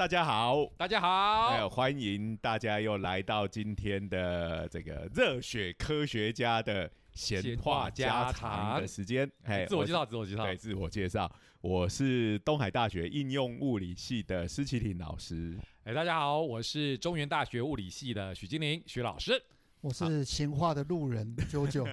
[0.00, 9.30] 好，大家好，大家还有好，欢迎大家又来到今天的这个热血科学家的闲话家常的时间。
[9.42, 10.44] 哎自我介绍，自我介绍。
[10.46, 11.30] 对，自我介绍，
[11.60, 15.58] 我是东海大学应用物理系的施启廷老师。
[15.84, 19.32] 哎，大家好，我是中原大学物理系的许金玲许老师。
[19.82, 21.86] 我是闲话的路人 九九，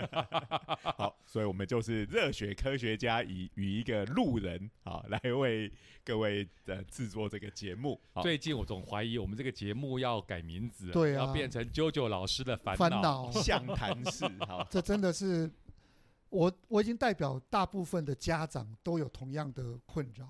[0.83, 5.71] 好，所以我们就是热血科学家以与一个路人啊来为
[6.03, 7.99] 各位呃制作这个节目。
[8.21, 15.49] 最近我总怀疑我们这个节目要改名字，对啊要变成九九老师的烦烦恼， 相谈室，好，这真的是
[16.29, 20.27] 我我已经代表大部分的家长都有同样的困扰。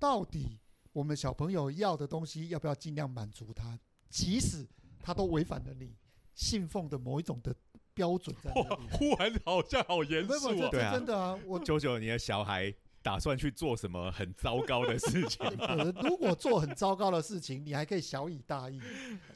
[0.00, 0.58] 到底
[0.92, 3.78] 我们小朋友要的东西要不要尽量满足他，
[4.10, 4.66] 即使
[5.00, 5.94] 他都违反了你
[6.34, 7.54] 信奉的某一种的
[7.94, 8.82] 标准在那哇里。
[8.92, 10.68] 忽然好像好严肃啊！
[10.70, 11.38] 对啊真的啊！
[11.46, 15.44] 我九九，你的小孩打算去做什么很糟糕的事情
[16.02, 18.80] 如果做很糟糕的事情，你还可以小以大义，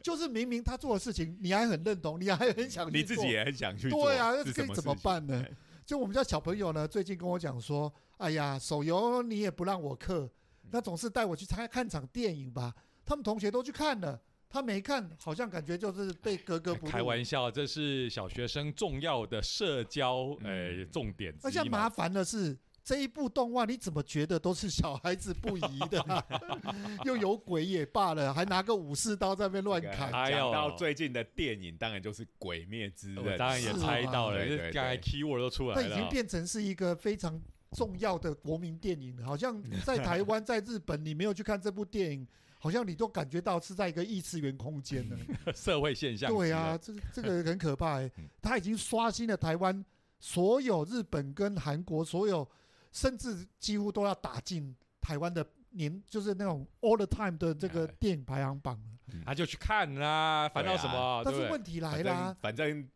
[0.02, 5.44] 就是明明他做的事情，你还很认同，你还很想去做你自己也很想去做，对啊，是这可以怎么办呢？
[5.84, 10.30] 就我们家小朋友呢，最近跟我讲说：“哎呀，手游你也不让我氪，嗯
[10.72, 12.74] 那总是带我去看看场电影吧。”
[13.06, 16.90] 他们同学都去看了，他没看，好像感觉就是被格格不入。
[16.92, 21.62] 开玩笑，这是小学生重要的社交嗯呃重点之而且。
[21.64, 26.24] 麻烦的是，这一部动画你怎么觉得都是小孩子不宜的、啊？
[27.04, 30.10] 又有鬼也罢了，还拿个武士刀在那边乱砍。
[30.14, 36.08] 哎呦讲到最近的电影，当然就是《鬼灭之刃我》，当然也猜到了，对对对这刚才 keyword 都出来它已经了。
[36.08, 37.38] 变成是一个非常
[37.72, 39.20] 重要的国民电影。
[39.24, 42.26] 好像在台湾、在日本，你没有去看这部电影，
[42.66, 45.16] 好像你都感觉到是在一个异次元空间呢。
[45.54, 46.32] 社会现象。
[46.32, 48.00] 对啊，，这个这个很可怕
[48.42, 49.84] 他已经刷新了台湾
[50.18, 52.48] 所有日本跟韩国所有，
[52.92, 59.22] 甚至几乎都要打进台湾的年，就是那种 all the time 的这个哎电影排行榜了。
[59.24, 61.22] 他就去看啦，烦恼什么？
[61.24, 61.32] 但？
[61.32, 62.88] 是问题来反啦，反正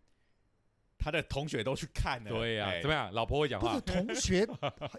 [0.99, 3.13] 他的同学都去看了，对呀，哎怎么样？
[3.13, 4.49] 老婆会讲话不是，同学，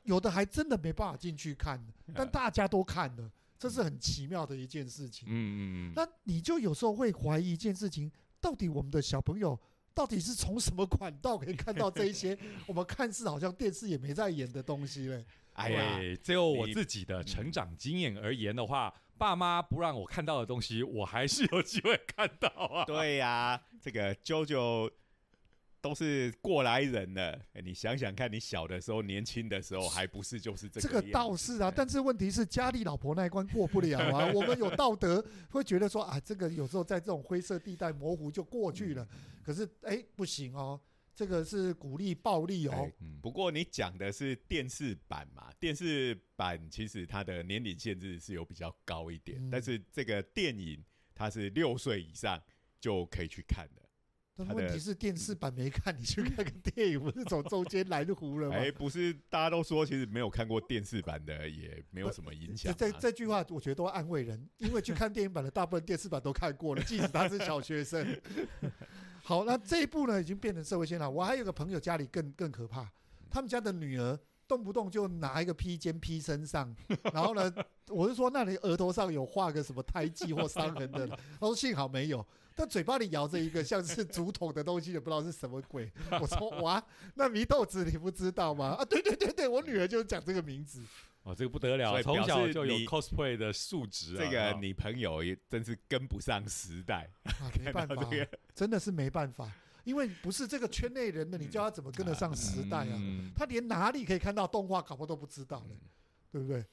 [0.05, 3.29] 有的还真的没办法进去看， 但大家都看了，
[3.61, 5.27] 这是很奇妙的一件事情。
[5.29, 9.55] 嗯嗯嗯，那你就有时候会怀疑一件事情，到底我们的小朋友
[9.93, 12.35] 到底是从什么管道可以看到这一些
[12.65, 15.23] 我们看似好像电视也没在演的东西嘞？
[15.53, 22.83] 哎呀，就我自己的成长经验而言的话，爸妈不让我看到的东西，我还是有机会看到啊。
[22.85, 24.89] 对呀，这个啾啾
[25.81, 27.31] 都是过来人了。
[27.53, 34.31] 哎你想想看，你小的时候、年轻的时候，还不是就是这个这个倒是啊，但是问题是家里老婆那一关过不了啊。
[34.33, 39.07] 我们有道德，会觉得说啊， 这个有时候在这种灰色地带模糊就过去了。
[39.43, 40.79] 可是哎，不行哦，
[41.15, 42.89] 这个是鼓励暴力哦
[43.21, 45.51] 不过你讲的是电视版嘛？
[45.59, 50.83] 电视版其实它的年龄限制是有比较高一点，嗯但是这个电影
[51.15, 52.39] 它是六岁以上
[52.79, 53.80] 就可以去看的。
[54.35, 58.55] 但是问题是电视版没看，你去看个电影，不是从中间来糊了吗？
[58.55, 68.19] 哎，不是，大家都说其实没有看过电视版的也没有什么影响这这句话，我觉得都安慰人，因为去看电影版的大部分电视版都看过了， 即使他是小学生。
[69.23, 71.13] 好，那这一部呢，已经变成社会现象。
[71.13, 72.91] 我还有个朋友家里更更可怕，
[73.29, 74.17] 他们家的女儿
[74.47, 76.75] 动不动就拿一个披肩披身上，
[77.13, 77.53] 然后呢，
[77.89, 81.07] 我是说那你额头上有画个什么胎记或伤痕的，
[81.39, 82.25] 他说幸好没有，
[82.55, 85.91] 但嘴巴里咬着一个像是 竹筒的东西，也不知道是什么鬼。
[86.19, 86.83] 我说哇，
[87.15, 88.75] 那祢豆子你不知道吗？
[88.79, 90.83] 啊，对对对对，我女儿就讲这个名字。
[91.23, 94.23] 哦，这个不得了，从小就有 cosplay 的素质啊。
[94.23, 97.95] 这个啊你朋友也真是跟不上时代，啊，没办 法
[98.55, 99.49] 真的是没办法，
[99.83, 102.97] 因为不是这个圈内人的，你叫他怎么跟得上时代啊？
[102.97, 105.75] 嗯他连哪里可以看到动画，搞不都不知道了，
[106.31, 106.65] 对不对？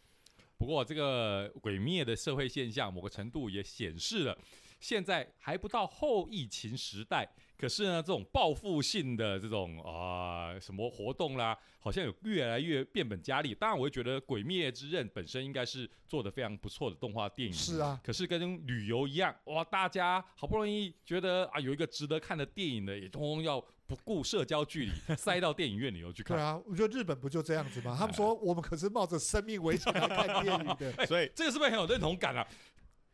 [0.56, 4.38] 不过，这个毁灭的社会现象，某个程度也显示了，
[4.80, 13.54] 现在还不到后疫情时代，可是呢，这种报复性的这种啊、什么活动啦，好像有越来越变本加厉。
[13.54, 26.36] 当然，我会觉得《鬼灭之刃》本身应该是做的非常不错的动画电影，是啊，可是跟旅游一样，哇，大家好不容易觉得啊有一个值得看的电影呢，也通通要不顾社交距离 塞到电影院里头去看。
[26.36, 27.96] 对啊，我觉得日本不就这样子吗？
[27.98, 32.46] 他们说 我们可是冒着生命危险来看电影的，所 以这个是不是很有认同感啊？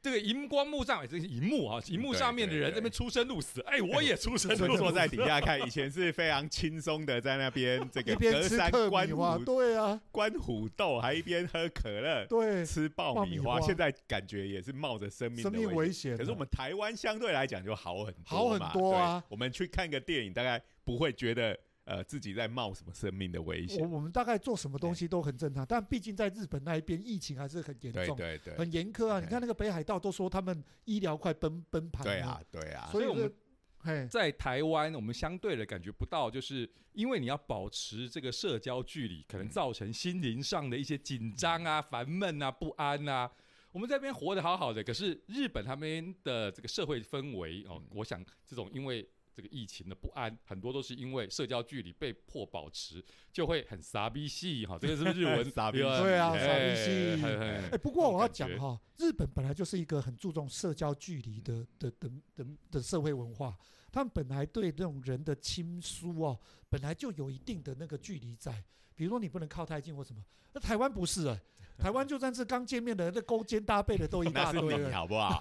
[0.05, 4.79] 这个荧光幕上，哎这是荧幕啊，荧幕上面的人这边出生入死，哎，我也出生就入死。
[4.83, 12.27] 坐在底下看，以前是非常轻松的，在那边这个 隔山观虎对啊，观虎斗，还一边喝可乐。
[12.29, 16.19] 对，吃爆米花，现在感觉也是冒着生命的生命危危险啊。
[16.19, 23.89] 可是我们台湾相对来讲就好很好很多啊我们去看个电影，大概不会觉得呃自己在冒什么生命的危险。
[23.91, 29.21] 我们大概做什么东西都很正常，但毕竟在日本那一边疫情还是很严重，对对，很严苛啊。
[29.21, 43.31] 你看那个北海道都说他们医疗快崩崩盘了，对啊，对啊，所以我们，在台湾，我们相对的感觉不到，就是因为你要保持这个社交距离，可能造成心灵上的一些紧张啊、烦闷啊、不安啊。
[43.73, 54.79] 我们这边活得好好的，可是日本他们的这个社会氛围哦，我想这种因为这个疫情的不安，很多都是因为社交距离被迫保持，就会很傻逼戏哈。
[54.79, 63.57] 这个是不是日文傻逼对啊哎傻逼戏很很哎，不过我要讲哈，日本本来就是一个很注重社交距离的的的的的社会文化，
[63.91, 66.39] 他们本来对这种人的亲疏哦，
[66.69, 68.65] 本来就有一定的那个距离在。
[68.97, 70.23] 比如说你不能靠太近或什么，
[70.53, 71.41] 那台湾不是哎、
[71.77, 74.93] 台湾就算是刚见面的，那勾肩搭背的都一 那是你大堆了。
[74.93, 75.39] 好不好？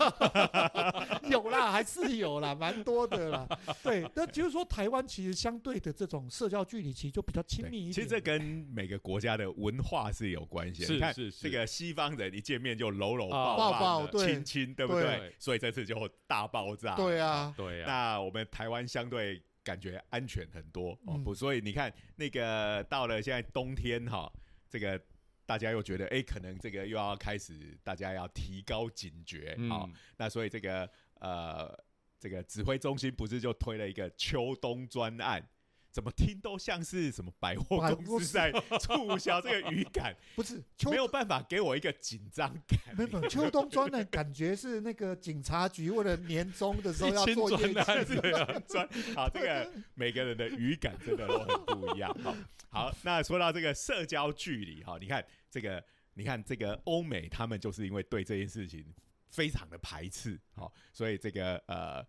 [1.30, 3.48] 有啦，还是有啦，蛮多的啦。
[3.84, 7.94] 对，那就是说台湾其实相对的这种社交距离其实就比较亲密一点。
[7.94, 8.42] 其实这跟
[8.74, 10.88] 每个国家的文化是有关系的。
[10.88, 15.36] 是你看是是这个西方人一见面就搂搂啊抱抱抱的对亲亲，对不对对？
[15.40, 16.96] 所以这次就大爆炸。
[16.96, 24.32] 对啊，对啊，那我们台湾相对感觉安全很多哦，嗯不，所以你看那个到了现在冬天哈，
[24.70, 25.00] 这个
[25.46, 31.78] 大家又觉得哎，可能这个又要开始大家要提高警觉啊，嗯，那所以这个呃
[32.20, 35.46] 这个指挥中心不是就推了一个秋冬专案？
[35.94, 38.52] 怎么听都像是什么百货公司在
[38.82, 42.80] 促销，这个语感 不是秋没有办法给我一个紧张感。
[42.98, 52.12] 没有秋冬专的感觉是那个警察局为了年终的时候要 一做业千专案绩，专 好，这个每个人的语感真的都很不一样。
[52.24, 52.36] 好，
[52.70, 55.84] 好，那说到这个社交距离哈，你看这个，
[56.16, 58.84] 你看这个欧美，他们就是因为对这件事情
[59.30, 62.04] 非常的排斥，好，所以这个呃。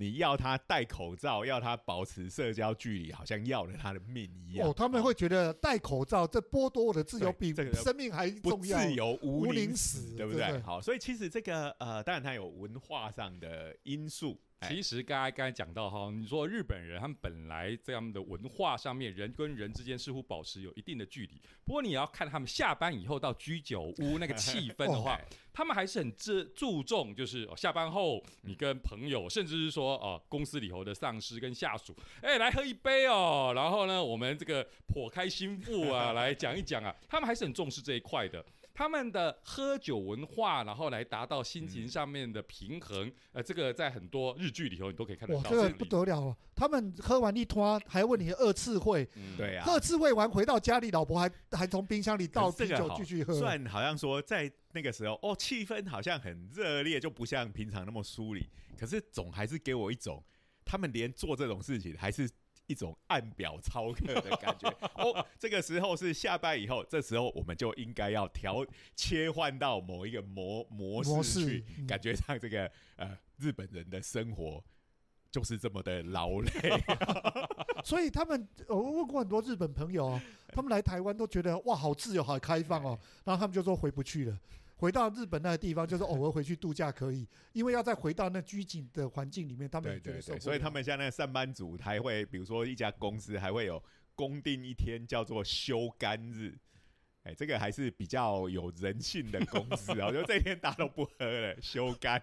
[0.00, 4.68] 你要他戴口罩，要他保持社交距离，好像要了他的命一样。
[4.68, 8.78] 哦，他们会觉得戴口罩这剥夺我的自由 比这个生命还不重要。
[8.78, 10.14] 自由无无宁宁死？
[10.16, 14.38] 对不对好，所以其实这个呃，当然它有文化上的因素。
[14.60, 21.40] 哎其实刚才刚才讲到哈，你说日本人他们本来在他们的文化上面，人跟人之间似乎保持有一定的距离。
[21.64, 38.44] 不过你要看他们下班以后到居酒屋那个气氛的话， 哎他们还是很注注重，就是、哦、下班后你跟朋友，甚至是说哦公司里头的上司跟下属，哎来喝一杯哦，然后呢我们这个破开心腹啊来讲一讲啊，他们还是很重视这一块的。
[38.78, 45.50] 他们的喝酒文化，然后来达到心情上面的平衡，呃，这个在很多日剧里头你都可以看得哇，到。
[45.50, 46.36] 这个不得了了！
[46.54, 53.34] 他们喝完一拖还问你二次会，嗯对啊，二次会完回到家里，老婆还还从冰箱里倒啤酒继续喝。
[53.34, 58.48] 虽然好像说在那个时候，哦，气氛好像很热烈，就不像平常那么疏离，
[58.78, 60.22] 可是总还是给我一种，
[60.64, 62.30] 他们连做这种事情还是。
[62.68, 64.70] 一种按表操课的感觉。
[64.94, 74.62] 哦，这个时候是下班以后，这时候我们就应该要调切换到某一个模模模式去感觉上这个呃日本人的生活
[75.30, 76.50] 就是这么的劳累，
[77.84, 80.20] 所以他们，我问过很多日本朋友哦，
[80.52, 84.38] 他们来台湾都觉得哇，好自由，好开放哦，然后他们就说回不去了。
[84.78, 93.82] 回到日本那个地方，就是偶尔回去度假可以，因为要再回到那拘谨的环境里面，他们对也觉得对对，受不了所以他们像那个上班族，还会比如说一家公司还会有
[94.14, 96.58] 公定一天叫做休干日。
[97.24, 100.06] 哎，这个还是比较有人性的公司啊！
[100.08, 102.18] 我觉得这一天大家都不喝了，休肝，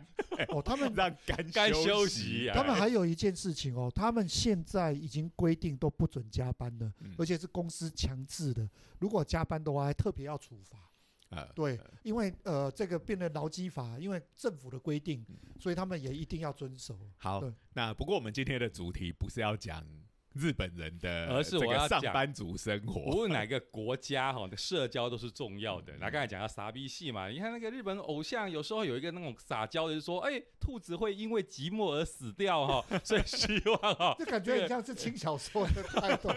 [0.47, 10.79] 哦，他们 让肝该休休息啊他们还有一件事情哦，他们现在已经规定都不准加班了，嗯而且是公司强制的，如果加班的话，还特别要处罚。
[11.29, 16.97] 呃，对，因为呃，这个变成劳基法，因为政府的规定，嗯所以他们也一定要遵守。
[17.17, 19.83] 好，那不过我们今天的主题不是要讲
[20.33, 23.15] 日本人的，而是我要讲上班族生活无活。
[23.15, 25.93] 论哪个国家哈的社交都是重要的。
[25.97, 36.29] 那刚才讲到傻逼戏嘛，你看那个日本偶像有时候有一个那种撒娇的，就是说，哎，兔子会因为寂寞而死掉哈， 所以希望哈 这感觉很像是轻小说的态度。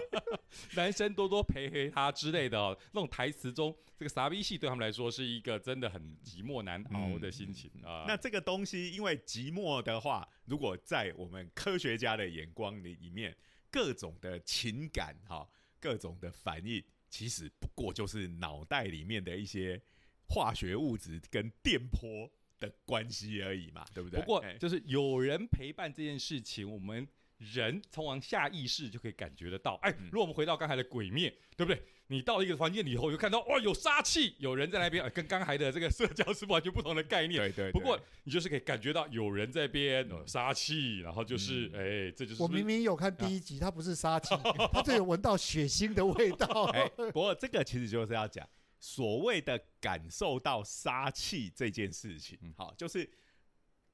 [0.76, 2.78] 男生多多陪陪他之类的哦。
[2.92, 8.04] 那种台词中，这个傻逼戏对他们来说是一个真的很寂寞难熬的心情啊。
[8.08, 13.32] 那这个东西，因为寂寞的话，如果在我们科学家的眼光里里面，
[13.70, 19.80] 各种的情感哈、各种的反应，其实不过就是脑袋里面的一些
[20.28, 22.28] 化学物质跟电波
[22.58, 24.18] 的关系而已嘛，对不对？
[24.18, 27.06] 不过哎就是有人陪伴这件事情，我们
[27.52, 29.74] 人通往下意识就可以感觉得到。
[29.82, 31.82] 哎，嗯如果我们回到刚才的鬼面，对不对？
[32.08, 37.40] 你到一个房间里头，就看到哇有杀气，有人在那边，哎跟刚才的这个社交是完全不同的概念。
[37.52, 44.34] 对对，不过你就是可以感觉到有人在边呃杀气，然后就是嗯哎，这就是我明明有看第一集，它不是杀气，
[44.72, 46.46] 它就有闻到血腥的味道。
[46.74, 48.46] 哎，不过这个其实就是要讲
[48.78, 53.08] 所谓的感受到杀气这件事情嗯，好，就是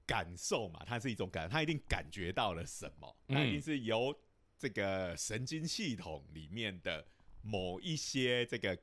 [0.09, 4.19] 感受嘛，它是一种感，它一定感觉到了什么，嗯它一定是由
[4.59, 7.07] 这个神经系统里面的
[7.43, 8.77] 某一些这个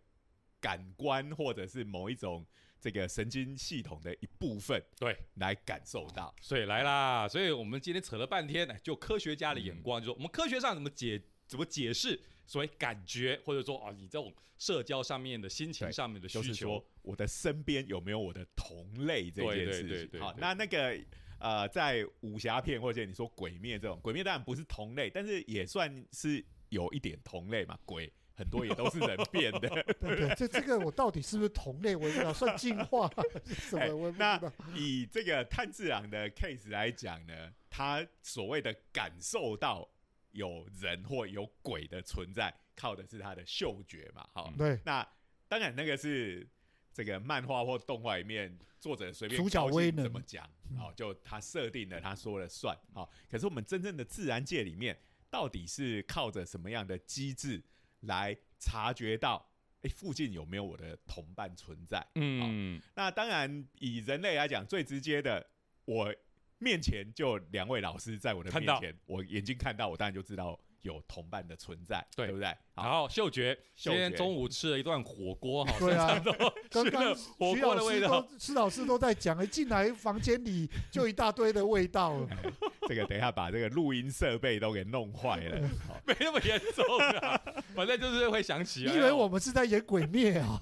[0.62, 2.46] 感官，或者是某一种
[2.80, 5.18] 这个神经系统的一部分对。
[5.36, 6.34] 来感受到。
[6.40, 20.20] 所以来啦，所以我们今天扯了半天，呢，就科学家的眼光，就说我们科学上怎么解怎么解释所谓感觉，或者说啊，你这种社交上面的心情上面的需求就是说，我的身边有没有我的同类这件事情。
[20.20, 20.98] 好，对对对那那个
[21.38, 27.78] 呃，在武侠片或者你说鬼灭这种，鬼灭当然不是同类，但是也算是有一点同类嘛。
[27.86, 29.60] 鬼很多也都是人变的。
[30.00, 31.96] 对对，这这个我到底是不是同类？
[31.96, 33.10] 我不知道，算进化
[33.46, 34.12] 什哎么？
[34.20, 34.42] 那。
[34.76, 39.88] 以这个炭治郎的 case 来讲呢，他所谓的感受到
[40.36, 44.28] 有人或有鬼的存在，靠的是他的嗅觉嘛。
[44.34, 45.08] 好，嗯对，那
[45.48, 46.48] 当然，那个是
[46.94, 50.46] 这个漫画或动画里面作者随便主角怎么讲，
[50.78, 52.78] 好哦，就他设定了，他说了算。
[52.94, 55.00] 好，可是我们真正的自然界里面，
[55.30, 57.64] 到底是靠着什么样的机制
[58.02, 59.50] 来察觉到，
[59.84, 62.06] 哎，附近有没有我的同伴存在？
[62.16, 65.48] 嗯，那当然，以人类来讲，最直接的，
[65.86, 66.14] 我
[66.60, 72.28] 面前就两位老师在我的面前，我眼睛看到，我当然就知道有同伴的存在，对。
[72.28, 72.56] 对不对？
[72.76, 75.94] 然后嗅觉，今天中午吃了一顿火锅，哈， 对。
[75.94, 76.22] 啊
[76.70, 78.28] 刚刚火徐锅的味道。
[78.38, 82.28] 施老师都在讲，一进来房间里就一大堆的味道了。
[82.32, 82.52] 哎
[82.88, 85.68] 这个等一下把这个录音设备都给弄坏了。
[85.88, 86.00] 好。
[86.06, 86.86] 没那么严重
[87.20, 87.42] 啊，
[87.74, 90.62] 反正就是会想起以为我们是在演鬼灭啊？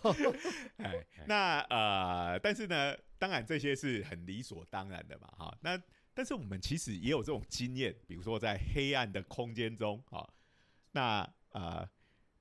[0.78, 0.94] 哎，
[1.28, 5.58] 那呃，但是呢，当然这些是很理所当然的嘛，哈。
[5.62, 5.82] 那
[6.14, 10.30] 但是我们其实也有这种经验，比如说在黑暗的空间中，哈，
[10.92, 11.90] 那呃，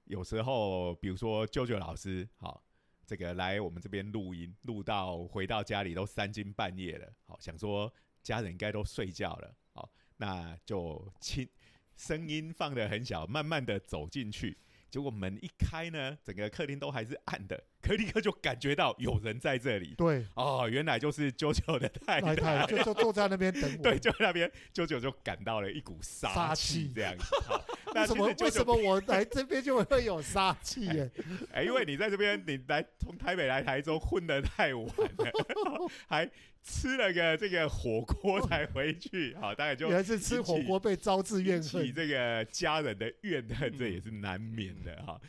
[0.06, 2.60] 有时候比如说舅舅老师，好，
[3.06, 11.48] 这个来我们这边录音，录到回到家里都三更半夜了，好，想说家人应该都睡觉了，好，那就轻
[11.96, 14.58] 声音放得很小，慢慢的走进去。
[14.90, 19.94] 结果门一开呢，整个客厅都还是暗的，可立刻就感觉到有人在这里。
[19.96, 23.82] 对，哦，原来就是啾啾的太来太太，就就坐在那边等我。
[23.82, 27.24] 对，就那边啾啾就感到了一股杀杀气，气这样子。
[27.94, 31.10] 为什么为什么我来这边就会有杀气耶？
[31.52, 35.32] 哎，因为你在这边，你来从台北来台中混得太晚了，
[36.08, 36.30] 还
[36.62, 41.92] 吃了个这个火锅才回去，好，大概就原来是吃火锅被招致怨恨。
[41.92, 45.20] 这个家人的怨恨，嗯这也是难免的哈。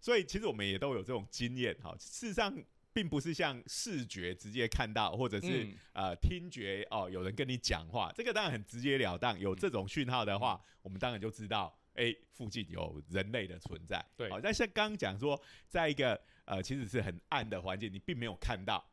[0.00, 1.94] 所以其实我们也都有这种经验哈。
[1.98, 2.56] 事实上，
[2.92, 9.38] 并不是像视觉直接看到，或者是、嗯呃听觉哦有人跟你讲话，这个当然很直截了当。
[9.38, 14.04] 有这种讯号的话，我们当然就知道，哎，附近有人类的存在。
[14.16, 18.84] 对好，但像刚刚讲说，在一个呃其实是很暗的环境，你并没有看到。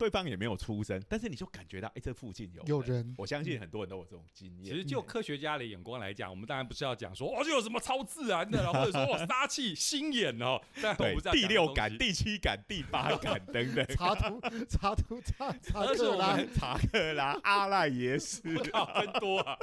[0.00, 3.14] 对方也没有出声，但是你就感觉到，哎、这附近有有人。
[3.18, 4.74] 我相信很多人都有这种经验。
[4.74, 18.40] 其实就科学家的眼光来讲，我们当然不是要讲说哦，这有什么超自 然的啦，或者说哦杀气、心眼哦，但我对第六感、第七感、第八感等等， 查图查图查查而是我克拉，查克拉、阿赖耶识，
[18.70, 19.58] 靠真多啊。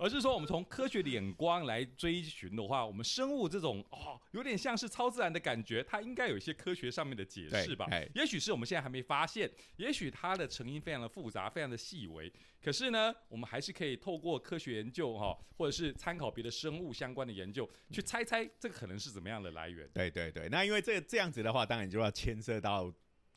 [0.00, 7.86] 而是说，我们从科学的眼光来追寻的话，我们生物这种哦，有点像是超自然的感觉，它应该有一些科学上面的解释吧？
[8.14, 12.32] 也许是我们现在还没发现，也许它的成因非常的复杂，非常的细微。
[12.62, 19.86] 可是呢，我们还是可以透过科学研究哈、或者是参考别的生物相关的研究，去猜猜这个可能是怎么样的来源。
[19.92, 22.90] 对对对，那因为这这样子的话，当然就要牵涉到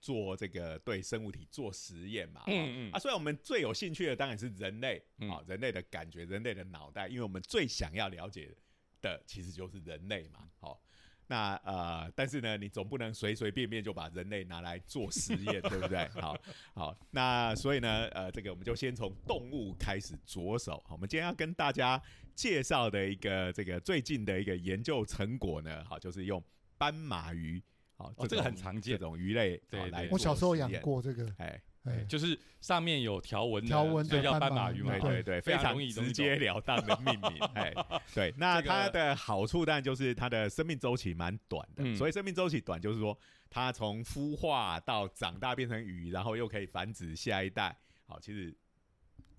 [0.03, 2.43] 做这个对生物体做实验嘛。
[2.47, 8.53] 嗯嗯啊，所以我们最有兴趣的当然是人类嗯啊、人类的感觉、人类的脑袋，因为我们最想要了解
[9.01, 10.49] 的其实就是人类嘛。
[10.59, 10.81] 好、
[11.27, 16.05] 那呃，但是呢，你总不能随随便便就把人类拿来做实验， 对不对？
[16.09, 16.37] 好，
[16.75, 20.83] 好，那所以呢，呃，这个我们就先从动物开始着手。
[20.85, 22.01] 好，我们今天要跟大家
[22.35, 26.43] 介绍的一个这个最近的一个研究成果呢，好，就是用
[26.77, 27.63] 斑马鱼，
[28.03, 34.97] 好，哦这个种很常见这种鱼类，对来我小时候养过这个，哎，哎，就是上面有条纹的，条纹所以叫斑马鱼嘛。
[34.99, 37.39] 对对对，非常容易直截了当的命名。
[37.55, 37.73] 哎，
[38.13, 41.83] 对，那它的好处当然就是它的生命周期蛮短的。
[41.83, 43.17] 嗯所以生命周期短，就是说
[43.49, 47.75] 它从孵化到长大变成鱼，然后又可以繁殖下一代。
[48.05, 48.53] 好，其实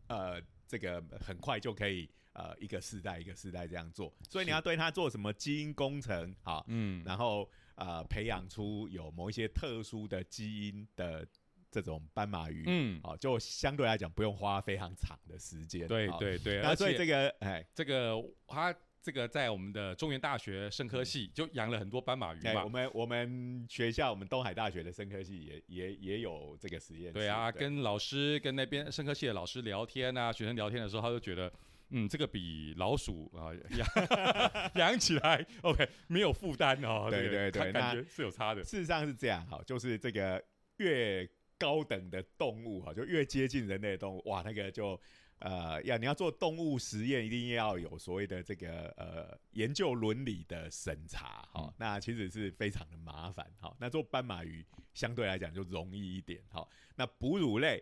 [0.06, 11.26] 呃，这个很快就可以呃一个世代一个世代这样做，所以你要对它做什么基因工程，好，嗯，然后呃培养出有某一些特殊的基因的
[11.70, 17.66] 这种斑马鱼，嗯，好，就相对来讲不用花非常长的时间，好，对对对，那所以这个哎。
[17.74, 27.12] 这个他这个在我们的中原大学生科系就养了很多斑马鱼哎，嘛我，们我们学校，我们东海大学的生科系也也也有这个实验室。
[27.12, 31.52] 对啊，跟老师跟那边生科系的老师聊天啊，学生聊天的时候，他就觉得。
[31.96, 37.06] 嗯，这个比老鼠啊 养 养起来，OK 没有负担哦。
[37.08, 38.64] 对这个对对那感感觉是有差的。
[38.64, 40.42] 事实上是这样哈，就是这个
[40.78, 45.00] 越高等的动物哈，就越接近人类的动物，哇，那个就
[45.38, 53.72] 呃要你要做动物实验，一定要有所谓的这个呃研究伦理的审查哈、嗯那其实是非常的麻烦哈。
[53.78, 56.66] 那做斑马鱼相对来讲就容易一点哈。
[56.96, 57.80] 那哺乳类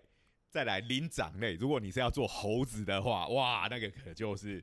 [0.52, 4.62] 再来灵长类，如果你是要做猴子的话，哇，那个可就是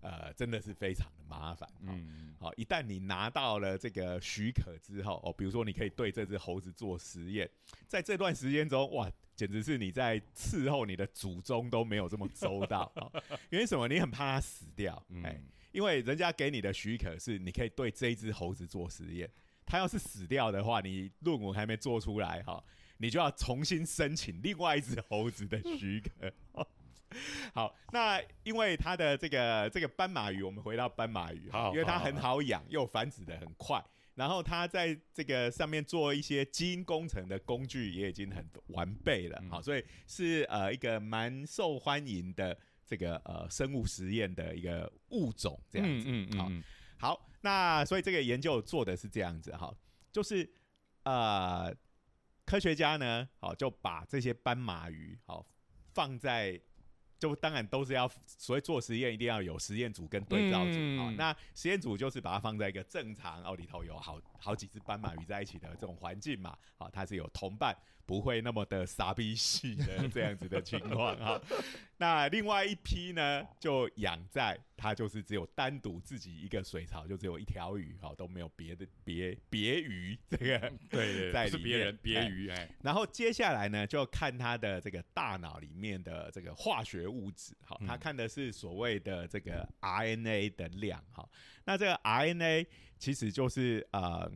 [0.00, 1.68] 呃真的是非常的麻烦。
[1.80, 2.08] 嗯。
[2.10, 7.48] 嗯，好，一旦你拿到了这个许可之后，哦，比如说你可以对这只猴子做实验，
[7.86, 12.92] 在这段时间中，哇，简直是你在伺候你的祖宗都没有这么周到
[13.48, 13.86] 因为什么？
[13.86, 14.92] 你很怕它死掉，
[15.22, 19.30] 哎、嗯因为人家给你的许可是你可以对这一只猴子做实验，
[19.64, 22.60] 它要是死掉的话，你论文还没做出来哈、
[22.98, 26.32] 你就要重新申请另外一只猴子的许可。
[27.54, 33.82] 好，那因为它的这个这个斑马鱼，我们回到斑马鱼因为它很好养，又繁殖的很快，
[34.14, 46.04] 然后它在这个上面做一些基因工程的工具也已经很完备了，嗯好，所以是呃一个蛮受欢迎的这个呃生物实验的一个物种这样子。
[46.04, 46.62] 好嗯嗯嗯
[46.98, 49.74] 好，那所以这个研究做的是这样子哈，
[50.12, 50.48] 就是
[51.04, 51.74] 呃
[52.48, 55.44] 科学家呢，好就把这些斑马鱼好
[55.92, 56.58] 放在。
[57.20, 67.76] 就当然都是要所谓做实验，一定要有实验组跟对照组啊、嗯那实验组就是把它放在一个正常哦里头有好好几只斑马鱼在一起的这种环境嘛，好，它是有同伴，
[68.08, 71.38] 不会那么的傻逼系的这样子的情况哈。
[71.98, 80.56] 那另外一批呢，就养在它就是只有单独自己一个水槽，就只有一条鱼，哈，都没有别的别别鱼这个。
[80.56, 91.28] 嗯，对对，在里面是别人别哎鱼哎，然后接下来呢，就看它的这个大脑里面的这个化学物质，好，嗯他看的是所谓的这个 RNA 的量，哈。
[91.66, 92.66] 那这个 RNA
[92.98, 94.32] 其实就是呃。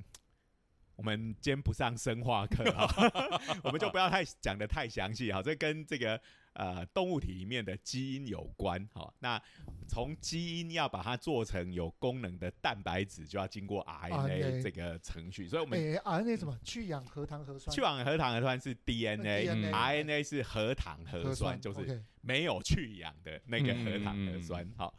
[1.02, 3.10] 我们今天不上生化课哈，
[3.64, 5.42] 我们就不要太讲的太详细哈。
[5.42, 6.18] 这跟这个
[6.52, 9.12] 呃动物体里面的基因有关哈。
[9.18, 9.42] 那
[9.88, 24.64] 从基因要把它做成有功能的蛋白质，就要经过 RNA 这个程序，所以我们哎，RNA 什么去氧核糖核酸，去氧核糖核酸是 DNA，RNA、DNA 是核糖核核酸，就是没有去氧的那个核糖核酸。
[24.76, 24.94] 好，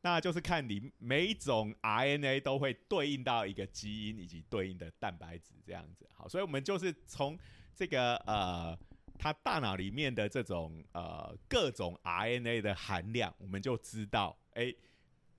[0.00, 6.08] 那就是看你每一种 RNA 都会对应到一个基因以及对应的蛋白质这样子。
[6.12, 7.38] 好，所以我们就是从
[7.74, 8.78] 这个呃。
[9.20, 14.72] 它大脑里面的这种呃各种 RNA 的含量，我们就知道，哎、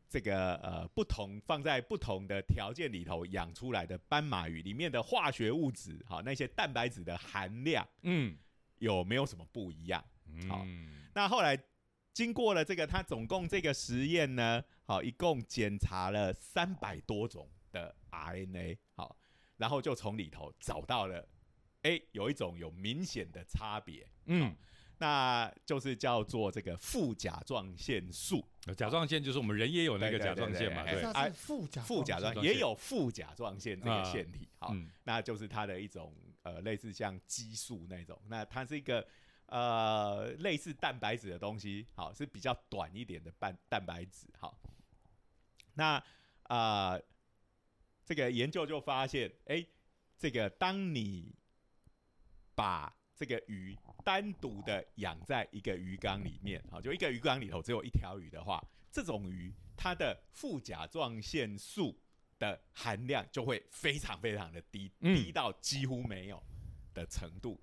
[0.09, 8.35] 这个呃不同放在不同的条件里头养出来的斑马鱼里面的化学物质，好那些蛋白质的含量嗯，
[8.79, 10.03] 有没有什么不一样？
[10.49, 11.57] 好嗯那后来
[12.13, 19.15] 经过了这个，他总共这个实验呢，好一共检查了三百多种的 RNA，好，
[19.57, 21.27] 然后就从里头找到了，
[21.83, 24.53] 哎、有一种有明显的差别，嗯，
[24.97, 28.45] 那就是叫做这个副甲状腺素。
[28.75, 34.89] 甲状腺就是我们人也有那个甲状腺嘛，对副甲副甲状也有副甲状腺这个啊腺体，好、嗯。
[35.03, 39.07] 那就是它的一种呃类似像激素那种，那它是一个
[39.49, 44.59] 呃类似蛋白质的东西，好是比较短一点的蛋蛋白质，好，
[45.73, 45.95] 那
[46.43, 47.03] 啊、呃
[48.05, 49.63] 这个研究就发现，哎、
[50.17, 51.35] 这个当你
[52.55, 61.95] 把这个鱼单独的养在一个鱼缸里面，好，就一个鱼缸里头只有一条鱼的话，这种鱼它的副甲状腺素
[62.39, 66.41] 的含量就会非常非常的低，嗯低到几乎没有
[66.93, 67.59] 的程度。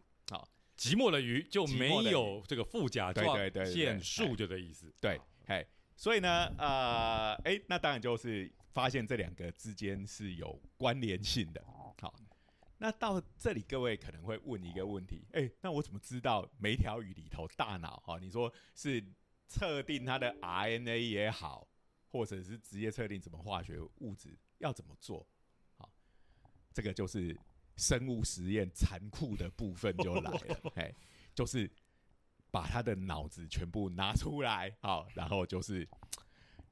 [0.76, 11.64] 好，寂寞的鱼就没有这个附加对状对对对腺素就这意思，对，嘿，所以呢，呃，哎、那当然就是发现这两个之间是有关联性的。
[11.98, 12.14] 好，
[12.78, 19.02] 那到这里各位可能会问一个问题，哎、那我怎么知道每一条鱼里头大脑哈、你说是
[19.48, 21.66] 测定它的 RNA 也好，
[22.10, 25.26] 或者是直接测定什么化学物质，要怎么做？
[25.78, 25.90] 好，
[26.74, 27.34] 这个就是
[27.76, 30.92] 生物实验残酷的部分就来了， 哎，
[31.34, 31.70] 就是
[32.50, 35.86] 把他的脑子全部拿出来， 好，然后就是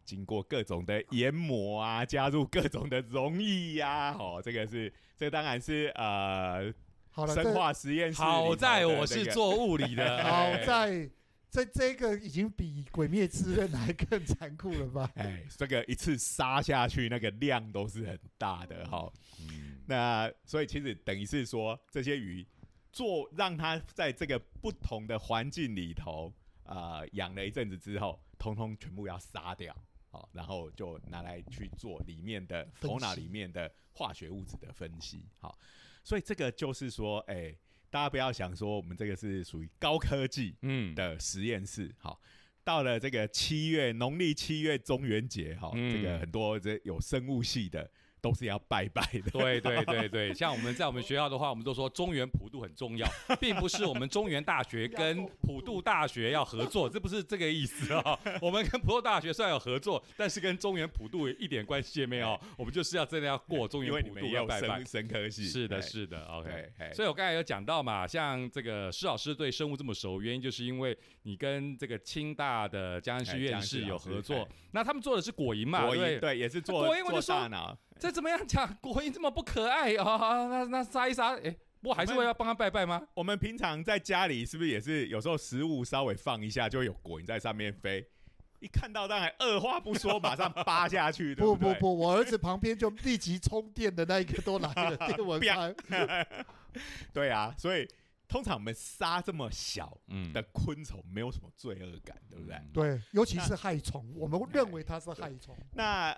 [0.04, 6.72] 经过各种的研磨啊，加入各种的溶液呀， 哦，这个是这当然是呃
[7.10, 11.10] 好了，生化实验室好在我是做物理的，好哎在
[11.50, 15.08] 这这个已经比《鬼灭之刃》还更残酷了吧？
[15.14, 19.08] 哎，这个一次杀下去那个量都是很大的哈。
[19.38, 22.46] 嗯那所以其实等于是说，这些鱼
[22.92, 29.76] 做让它在这个不同的环境里头，呃，养了一阵子之后，通通全部要杀掉，
[30.10, 35.58] 好，然后就拿来去做里面的头脑里面的化学物质的分析，好，
[36.02, 37.54] 所以这个就是说，哎、
[37.90, 41.94] 大家不要想说我们这个是属于高科技，嗯的实验室。
[41.98, 42.20] 好，
[42.62, 47.90] 到了这个七月农历七月中元节，哈、嗯这个很多这有生物系的
[48.24, 49.30] 都是要拜拜的。
[49.30, 53.06] 对对对 对，像我们在我们学校的话，我们都说中原普渡很重要，
[53.38, 62.40] 并不是我们中原大学 跟普渡大学要合作，这不是这个意思啊、我们跟普渡大学虽然有合作，但是跟中原普渡一点关系也没有。
[62.56, 64.86] 我们就是要真的要过中原普渡要拜拜生。
[64.86, 76.38] 生科系，是的，哎是的，OK 所以我刚才有讲到嘛，像这个施老师对生物这么熟，原因就是因为你跟这个清大的江安哎师院士有合作哎，那他们做的是果蝇嘛，国对不对？
[76.38, 78.76] 也是做做国营我就说大脑，这怎么样讲？
[78.80, 83.06] 果蝇这么不可爱啊、 那那杀一杀，哎、不还是我们会要帮他拜拜吗？
[83.14, 88.06] 我们平常在家里是不是也是有时候食物稍微放一下，就会有果蝇在上面飞？
[88.60, 91.54] 一看到当然二话不说，马上扒下去，对对？
[91.54, 95.74] 不 不不，我儿子旁边就立即充电的那一个都来了，电蚊拍。
[97.12, 97.86] 对啊，所以
[98.26, 102.58] 通常我们杀这么小嗯的昆虫，没有什么罪恶感，对不对？
[102.72, 105.54] 对，尤其是害虫，我们认为它是害虫。
[105.74, 106.16] 那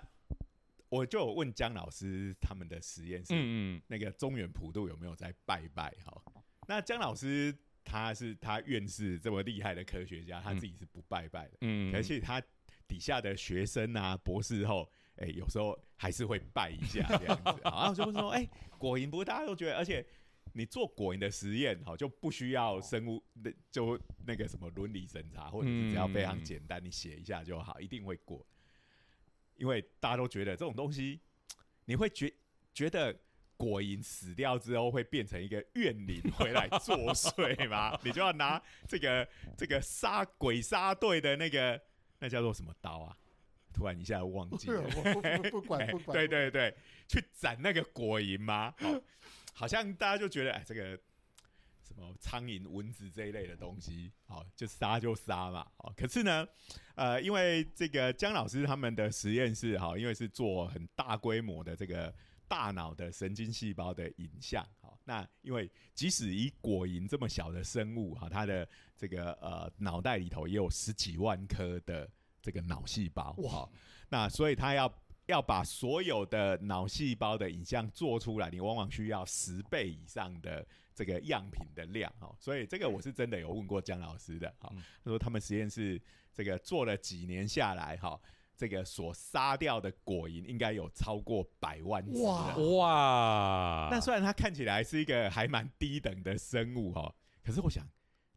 [0.89, 5.93] 我就有问姜老师他们的实验室，嗯嗯那个中原普渡有没有在拜拜？
[6.05, 6.21] 哈，
[6.67, 12.41] 那姜老师他是他院士这么厉害的科学家，他自己是不拜拜的，嗯，而且他
[12.87, 17.61] 底下的学生啊、博士后，哎、有时候还是会拜一下这样子。
[17.63, 18.47] 然后就会说，哎、
[18.77, 20.05] 果蝇不是大家都觉得，而且
[20.53, 28.45] 你做果蝇的实验，好就不需要生物那就那个什么伦理审查，或者是只要非常嗯简单，你写一下就好，一定会过。
[29.57, 31.19] 因为大家都觉得这种东西，
[31.85, 32.33] 你会觉
[32.73, 33.15] 觉得
[33.57, 37.97] 果蝇死掉之后会变成一个怨灵回来作祟吗？
[38.05, 41.81] 你就要拿这个这个杀鬼杀队的那个
[42.19, 43.17] 那叫做什么刀啊？
[43.73, 44.81] 突然一下忘记了。
[44.81, 46.73] 我不不不管 不管，对对对，
[47.07, 48.73] 去斩那个果蝇吗？
[48.77, 49.01] 好，
[49.53, 50.99] 好像大家就觉得哎，这个
[51.87, 55.65] 什么苍蝇、蚊子这一类的东西，好，就杀就杀嘛。
[55.77, 56.45] 好，可是呢，
[56.95, 62.13] 呃，因为这个姜老师他们的实验室，哈，因为是做很大规模的这个
[62.45, 72.09] 大脑的神经细胞的影像，好，那因为即使以果蝇这么小的生物，哈，它的这个呃脑袋里头也有十几万颗的
[72.41, 73.49] 这个脑细胞，哇。
[73.49, 73.71] 好，
[74.09, 74.93] 那所以它要
[75.27, 82.35] 要把所有的脑细胞的影像做出来，你往往需要十倍以上的这个样品的量哦。
[82.39, 84.69] 所以这个我是真的有问过姜老师的，他
[85.03, 86.01] 说他们实验室
[86.33, 88.19] 这个做了几年下来，哈、
[88.55, 92.55] 这个所杀掉的果蝇应该有超过百万只哇。
[92.55, 97.13] 哇，那虽然它看起来是一个还蛮低等的生物哈、
[97.43, 97.85] 可是我想。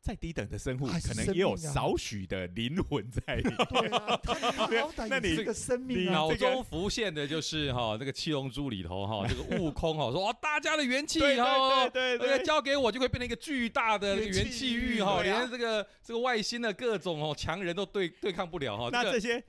[0.03, 3.57] 再低等的生物，可能也有少许的灵魂在里面。
[3.69, 6.13] 对啊，它它 好歹那你也是个生命啊。
[6.13, 18.91] 脑中浮现的就是哈，这个七龙珠里头哈，这个悟空哈说哦，大家的元气对对哈，对对这个对，交给我就会变成一个巨大的这个元气域哈，元气域对啊连这个这个外星的各种哦强人都对对抗不了哈。
[18.91, 19.45] 这个那这些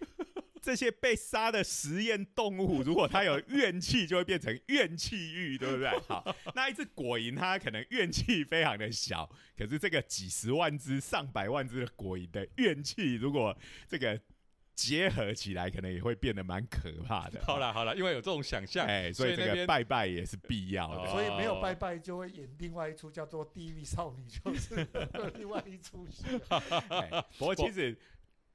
[0.62, 5.89] 这些被杀的实验动物，如果它有怨气，就会变成怨气域，对不对？
[6.08, 14.19] 好，那一只果蝇它可能怨气非常的小，可是这个几十万只、上百万只的果蝇的怨气，如果这个
[14.76, 17.41] 结合起来，可能也会变得蛮可怕的。
[17.43, 21.02] 好了好了，因为有这种想象，哎，所以这个拜拜也是必要的。
[21.02, 24.88] 哦所以没有拜拜就会演另外一出叫做《地狱少女》，就是
[25.38, 26.24] 另外一出戏。
[26.89, 27.97] 哎不过其实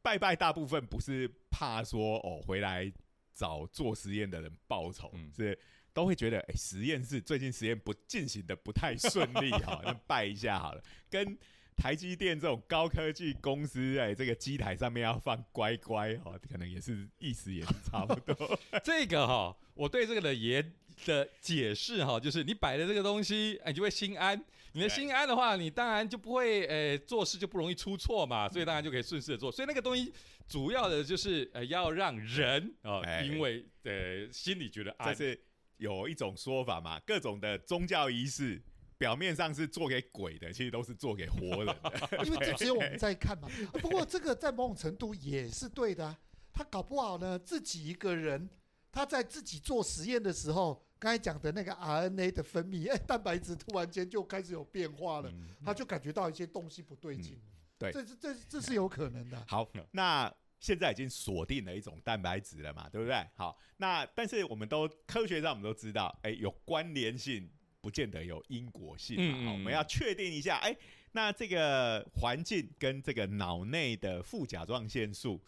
[0.07, 2.93] 拜拜大部分不是怕说哦回来
[3.35, 5.59] 找做实验的人报仇，嗯是
[5.93, 10.85] 都会觉得哎、实验室最近实验不进行的不太顺利 哈，那拜一下好了。
[11.11, 11.37] 跟
[11.77, 18.59] 台积电这种高科技公司哎、这个机台上面要放乖乖哦，可能也是意思也是差不多。
[18.83, 20.65] 这个哈，我对这个的爷
[21.05, 24.43] 的解释哈，就是你摆的这个东西，哎，你就会心安。
[24.73, 29.51] 你的心安的话，你当然就不会，呃，做事就不容易出错嘛，所以当然就可以顺势的做。
[29.51, 30.13] 所以那个东西
[30.49, 35.17] 主要的就是，呃，要让人啊、哎因为呃心里觉得这安。
[35.17, 35.41] 是
[35.79, 38.61] 有一种说法嘛，各种的宗教仪式。
[38.99, 42.25] 表面上是做给鬼的，其实都是做给活人的。
[42.25, 43.49] 因为这只有我们在看嘛。
[43.81, 46.19] 不过这个在某种程度也是对的啊。
[46.53, 48.49] 他搞不好呢自己一个人，
[48.91, 57.39] 他在自己做实验的时候，刚才讲的那个 RNA 的分泌，哎，蛋白质突然间就开始有变化了，嗯他就感觉到一些东西不对劲。
[57.79, 59.45] 对这是这这是有可能的。
[59.47, 63.15] 好，那现在已经锁定了一种蛋白质了嘛，对不对？
[63.35, 67.47] 好，那但是我们都科学上我们都知道，哎，有关联性，
[67.87, 69.39] 不见得有因果性嘛。
[69.39, 70.77] 嗯嗯我们要确定一下，哎，
[71.13, 75.41] 那这个环境跟这个脑内的副甲状腺素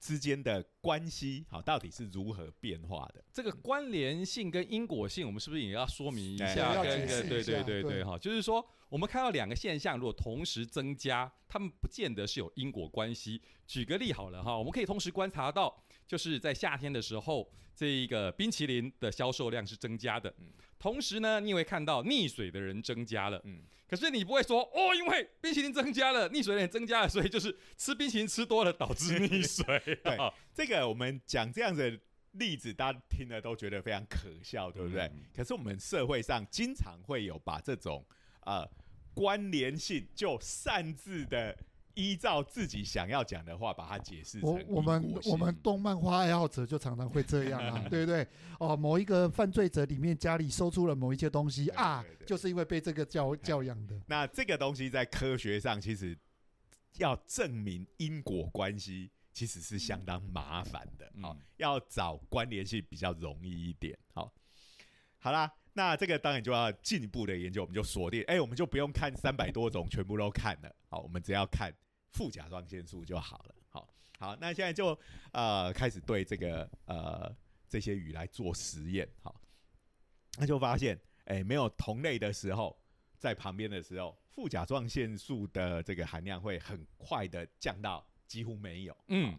[0.00, 3.24] 之间的关系，好，到底是如何变化的？
[3.32, 13.40] 这个关联性跟因果性，我们是不是也要说明一下对对对对哈，就是说我们看到两个现象，如果同时增加，他们不见得是有因果关系。
[13.68, 20.46] 举个例好了哈，我们可以同时观察到，就是在夏天的时候，这一个冰淇淋的销售量是增加的嗯，
[20.78, 23.40] 同时呢，你也会看到溺水的人增加了。
[23.42, 29.80] 嗯，可是你不会说哦，因为冰淇淋增加了，溺水的人增加了，所以就是吃冰淇淋吃多了导致溺水。
[30.04, 30.16] 对
[30.54, 31.98] 这个我们讲这样的
[32.34, 35.02] 例子，大家听了都觉得非常可笑，对不对？
[35.06, 38.06] 嗯可是我们社会上经常会有把这种
[38.42, 38.64] 呃
[39.14, 41.58] 关联性就擅自的
[41.94, 48.26] 依照自己想要讲的话，把它解释成我我们我们动漫画爱好者就常常会这样啊， 对不对？
[48.58, 54.00] 哦，某一个犯罪者里面家里搜出了某一些东西对啊就是因为被这个教教养的。
[54.06, 56.16] 那这个东西在科学上其实
[56.98, 61.10] 要证明因果关系，其实是相当麻烦的。
[61.22, 63.96] 好、嗯要找关联性比较容易一点。
[64.12, 64.30] 好，
[65.18, 71.72] 好啦，那这个当然就要进一步的研究，我们就锁定，哎、我们就不用看三百多种全部都看了，好，我们只要看
[72.14, 73.54] 副甲状腺素就好了。
[73.68, 74.98] 好，好，那现在就
[75.32, 77.30] 呃开始对这个呃
[77.68, 79.40] 这些鱼来做实验，好，
[80.38, 82.76] 那就发现，哎、没有同类的时候，
[83.18, 88.96] 在旁边的时候，副甲状腺素的这个含量会很快的降到几乎没有。
[89.08, 89.38] 嗯，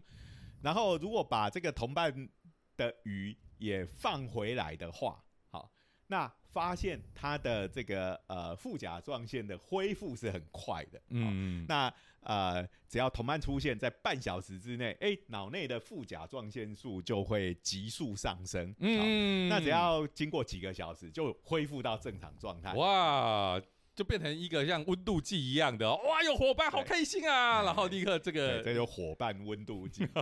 [0.62, 2.28] 然后如果把这个同伴
[2.76, 5.72] 的鱼也放回来的话，好，
[6.06, 10.98] 那发现它的这个呃副甲状腺的恢复是很快的。
[11.10, 18.74] 嗯，嗯，那呃只要同伴出现在半小时之内，哎，脑内的副甲状腺素就会急速上升。
[18.78, 22.72] 嗯，嗯那只要经过几个小时就恢复到正常状态。
[22.72, 23.60] 哇，
[23.94, 27.64] 就变成一个像温度计一样的哦，哇，有伙伴，好开心啊！
[27.64, 30.08] 然后立刻这对，个这就伙伴温度计。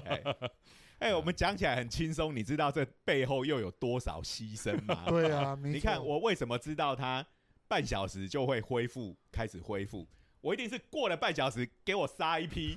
[1.05, 5.05] 哎、哎我们讲起来很轻松，你知道这背后又有多少牺牲吗？
[5.07, 7.25] 对啊，你看我为什么知道他
[7.69, 10.09] 半小时就会恢复，开始恢复？
[10.41, 12.75] 我一定是过了半小时给我杀一批，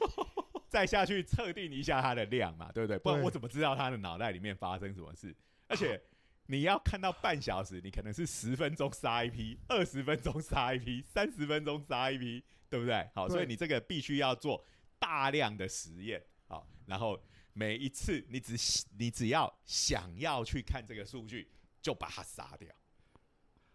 [0.67, 2.99] 再下去测定一下它的量嘛，对不对？
[2.99, 5.33] 不然我怎么知道它的脑袋里面发生什么事？
[5.69, 6.01] 而且
[6.47, 13.09] 你要看到半小时，你可能是十分钟杀一批，二十分钟杀一批，三十分钟杀一批，对不对？
[13.15, 14.61] 好，所以你这个必须要做
[14.99, 17.17] 大量的实验，好，然后
[17.57, 18.55] 每一次你只
[18.99, 21.49] 你只要想要去看这个数据，
[21.81, 22.69] 就把它杀掉。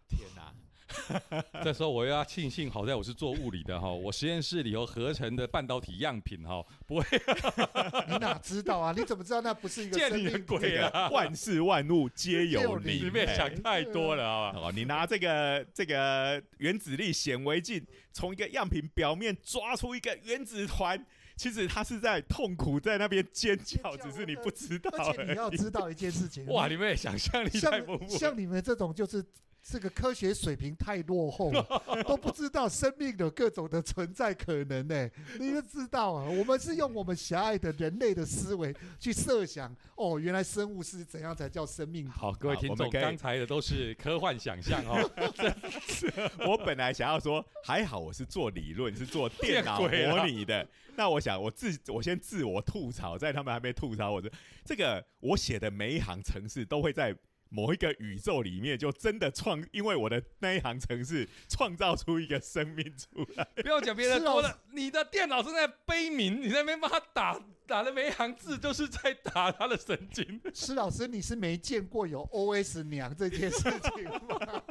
[0.07, 0.53] 天哪、
[1.65, 7.05] 这时候我又要庆幸，好在我是做物理的哈，我实验室里头合成的半导体样品哈，不会
[8.07, 8.93] 你哪知道啊？
[8.95, 11.09] 你怎么知道那不是一个见你的生命鬼啊！
[11.09, 14.53] 万事万物皆有皆有灵，灵里面哎想太多了啊！
[14.55, 25.33] 哦，你拿这个这个原子力显微镜从一个样品表面抓出一个原子团，其实他是在痛苦在那边尖叫，只是你不知道而且你。
[25.35, 28.09] 要知道一件事情，哇，你们也想象力太丰富了。
[28.09, 29.23] 像像你们这种就是
[29.63, 31.65] 这个科学水平太落后了，
[32.05, 36.25] 都不知道生命的各种的存在可能呢、你就知道啊？
[36.29, 42.05] 我们是用我们狭隘的人类的思维去设想，哦，原来生物是怎样才叫生命？
[42.09, 45.09] 好，各位听众，刚才的都是科幻想象哦。
[46.45, 50.67] 我本来想要说，还好我是做理论，是做电脑模拟的。
[50.95, 54.29] 那我想，我自我先自我吐槽，在他们还没吐槽我的
[54.65, 57.15] 这个，我写的每一行程式都会在
[57.53, 63.47] 某一个宇宙里面，就真的创，因为我的那一行程式创造出一个生命出来。
[63.57, 70.41] 不要讲别的是哦多了，你的电脑正在悲鸣，你在那边帮他打打的每一行字都是在打他的神经。
[70.51, 74.63] 施老师，你是没见过有 OS 娘这件事情吗？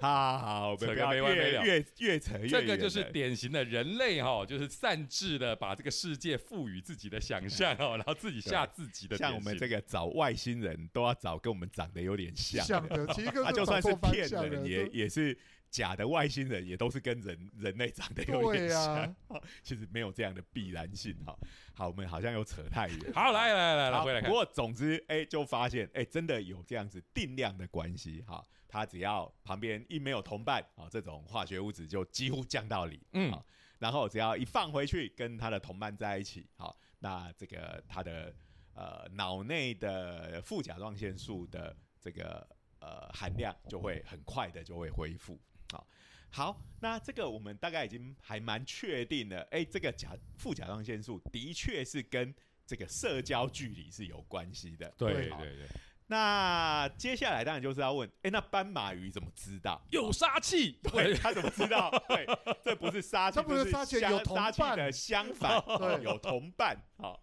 [0.00, 15.38] 好 好好，我扯个们不要没完没了越越越扯越远这个就是典型的人类哈、就是擅自的把这个世界赋予自己的想象哦，然后自己下自己的像我们这个个找外星人都要找跟我们长得有点像像的，其实他啊，就算是骗人，也都也是
[15.70, 18.96] 假的外星人，也都是跟人人类长得有点像。
[19.28, 21.36] 啊， 其实没有这样的必然性哈。
[21.74, 22.98] 好，我们好像又扯太远。
[23.12, 24.34] 好，来来来来，回来看不。
[24.34, 28.42] 过总之，哎、就发现，哎、真的有这样子定量的关系哈。
[28.68, 33.00] 它只要旁边一没有同伴啊，这种化学物质就几乎降到零。
[33.12, 33.44] 嗯好
[33.80, 38.34] 然后只要一放回去，跟它的同伴在一起，好，那这个它的
[38.74, 42.44] 呃脑内的副甲状腺素的这个
[42.80, 45.40] 呃含量就会很快的就会恢复。
[45.70, 45.86] 好，
[46.28, 52.34] 好，那这个我们大概已经还蛮确定的，哎，这个甲副甲状腺素的确是跟
[52.66, 54.88] 这个社交距离是有关系的。
[54.88, 55.68] 好对对对，
[56.10, 59.80] 那接下来当然就是要问，哎，那斑马鱼怎么知道？
[59.90, 61.90] 有杀气，对，他怎么知道？
[62.08, 62.26] 对，
[62.64, 67.20] 这不是杀气，这不是杀气相有同杀气伴的相反， 对有同伴，好，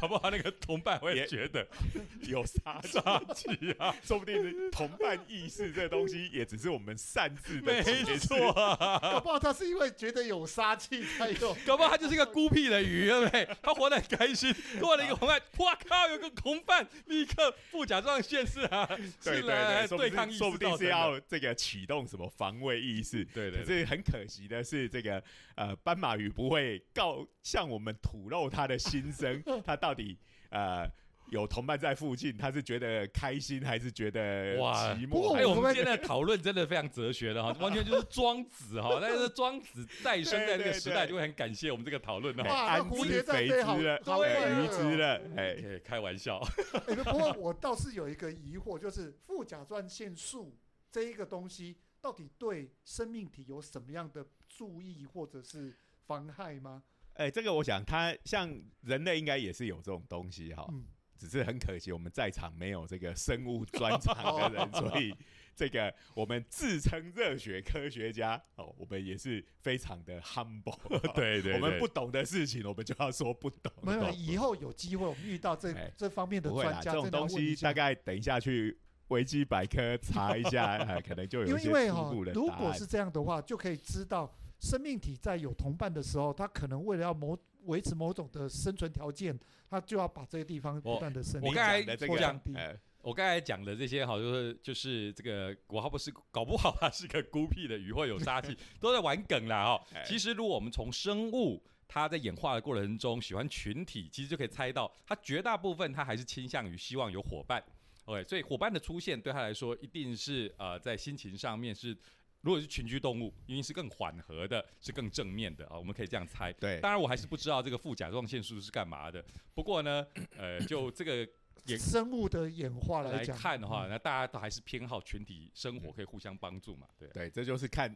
[0.00, 1.66] 搞不好那个同伴会也觉得
[2.28, 7.82] 有杀 气，杀气啊，说不定是同伴意识这东西，也只是我们擅自的没
[8.18, 8.98] 错啊。
[9.02, 11.56] 搞不好他是因为觉得有杀气才有。
[11.66, 13.48] 搞不好他就是一个孤僻的鱼，对不对？
[13.62, 18.86] 他活得很开心，过了一个同伴，哇靠，有个同伴，立刻副甲状腺是啊，
[19.22, 23.24] 对对是来对，对抗意识定说不定是要这个启动什么防卫意识。
[23.26, 25.22] 对对可是很可惜的是，这个
[25.56, 30.18] 呃斑马鱼不会告向我们吐露他的心声，它到底
[30.50, 30.86] 呃
[31.30, 35.38] 有同伴在附近，他是觉得开心还是觉得哇寂不过寞？
[35.38, 38.98] 哎，我我们现在讨论真的非常哲学的哈， 完全就是庄子哈。
[39.00, 42.66] 但是庄子再生在那个时代，就会很感谢我们这个讨论哎哈。
[42.66, 46.40] 安蝴蝶之肥在飞好之了，好哎鱼快乐哦之了，哎，开玩笑，
[46.88, 50.58] 哎不过我倒是有一个疑惑，就是副甲状腺素
[50.90, 55.76] 这一个东西，到底对生命体有什么样的注意或者是
[56.08, 56.82] 妨害吗？
[57.14, 58.50] 哎，这个我想，他像
[58.82, 60.84] 人类应该也是有这种东西哈，嗯，
[61.18, 65.14] 只是很可惜我们在场没有这个生物专长的人， 所以
[65.54, 70.78] 这个我们自称热血科学家哦，我们也是非常的 humble。
[71.14, 73.70] 对对我们不懂的事情，我们就要说不懂。
[73.82, 100.04] 没有，以后有机会我们遇到这哎这方面的专家，这种东西大概等一下去维基百科查一下， 哎可能就有因一些步的，答案如果是这样的话，就可以知道生命体在有同伴的时候，它可能为了要某维持某种的生存条件，它就要把这个地方不断的升你我刚才讲的这个或降低呃我刚才讲的这些哈，就是就是这个，我还不是搞不好他是个孤僻的鱼或有杀气， 都在玩梗啦哈哎。
[100.04, 107.64] 其实如果我们从生物它在演化的过程中喜欢群体，其实就可以猜到，它绝大部分它还是倾向于希望有伙伴。
[108.04, 111.96] OK，所以伙伴的出现对他来说一定是呃在心情上面是，
[112.42, 116.52] 如果是群居动物，一定是更缓和的，是更正面的啊，我们可以这样猜。
[116.54, 119.24] 对，当然我还是不知道这个副甲状腺素是干嘛的，
[119.54, 121.28] 不过呢， 呃，就这个
[121.66, 127.08] 也生物的演化来讲看的话，嗯那大家都还是偏好群体生活，可以互相帮助嘛，对。
[127.10, 127.94] 对，这就是看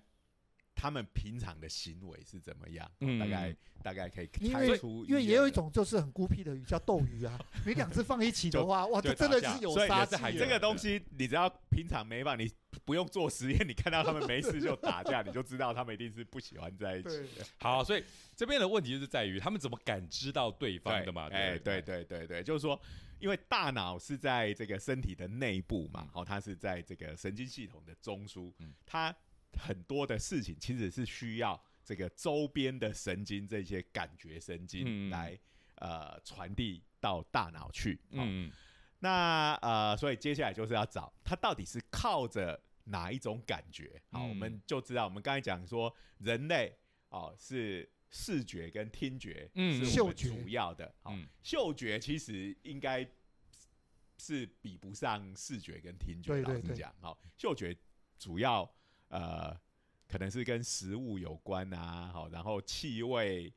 [0.75, 5.65] 他们平常的行为是怎么样，嗯大概大概可以猜出因为也有一种。
[5.75, 12.49] 就是很孤僻的鱼叫斗鱼啊，你两只放一起的话，哇，就这真的是有杀气这这个东西，你只要平常没办法，你
[12.85, 17.09] 不用做实验，你看到他们没事就打架，你就知道他们一定是不喜欢在一起。
[17.59, 18.05] 好，所以
[18.37, 21.29] 这边的问题就是在于他们怎么感知到对方的嘛？
[21.33, 22.05] 哎，对不对？
[22.05, 22.81] 对对，就是说，
[23.19, 28.73] 因为大脑是在这个身体的内部嘛，好、它是在这个神经系统的中枢，嗯。
[28.87, 29.15] 它
[29.59, 35.39] 很多的事情其实是需要这个周边的神经这些感觉神经嗯来、
[35.77, 38.01] 呃传递到大脑去。
[38.11, 38.53] 嗯，嗯，
[39.01, 44.01] 那呃，所以接下来就是要找它到底是靠着哪一种感觉。
[44.11, 46.75] 好，嗯我们就知道，我们刚才讲说人类
[47.11, 50.95] 哦是视觉跟听觉嗯是我们嗅觉主要的。
[51.03, 53.07] 好，嗯嗅觉其实应该
[54.17, 56.41] 是比不上视觉跟听觉。
[56.41, 57.77] 老实讲，好，嗅觉
[58.17, 58.73] 主要
[59.15, 59.57] 呃
[60.07, 63.53] 可能是跟食物有关啊，好，然后气味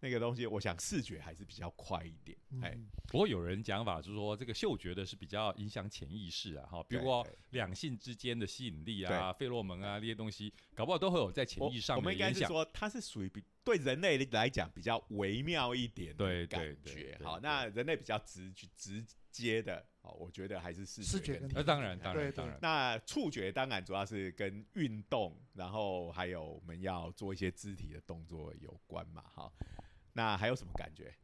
[0.00, 2.38] 那个东西，我想视觉还是比较快一点。
[2.62, 12.42] 哎、嗯不过有人讲法就是说，这个嗅觉的是比较影响潜意识啊，哈，比如说两性之间的吸引力啊、费洛蒙啊这些东西，搞不好都会有在潜意识上我们面的影响。
[12.42, 17.18] 应该是说，它是属于比对人类来讲比较微妙一点对的感对对觉。
[17.24, 21.40] 好，那人类比较直直接的，哦，我觉得还是视视觉。
[21.52, 29.22] 那当然，当然，当然，那触觉当然主要是跟运动，然后还有我们要做一些肢体的动作有关嘛。
[29.34, 29.52] 哈，
[30.14, 31.14] 那还有什么感觉？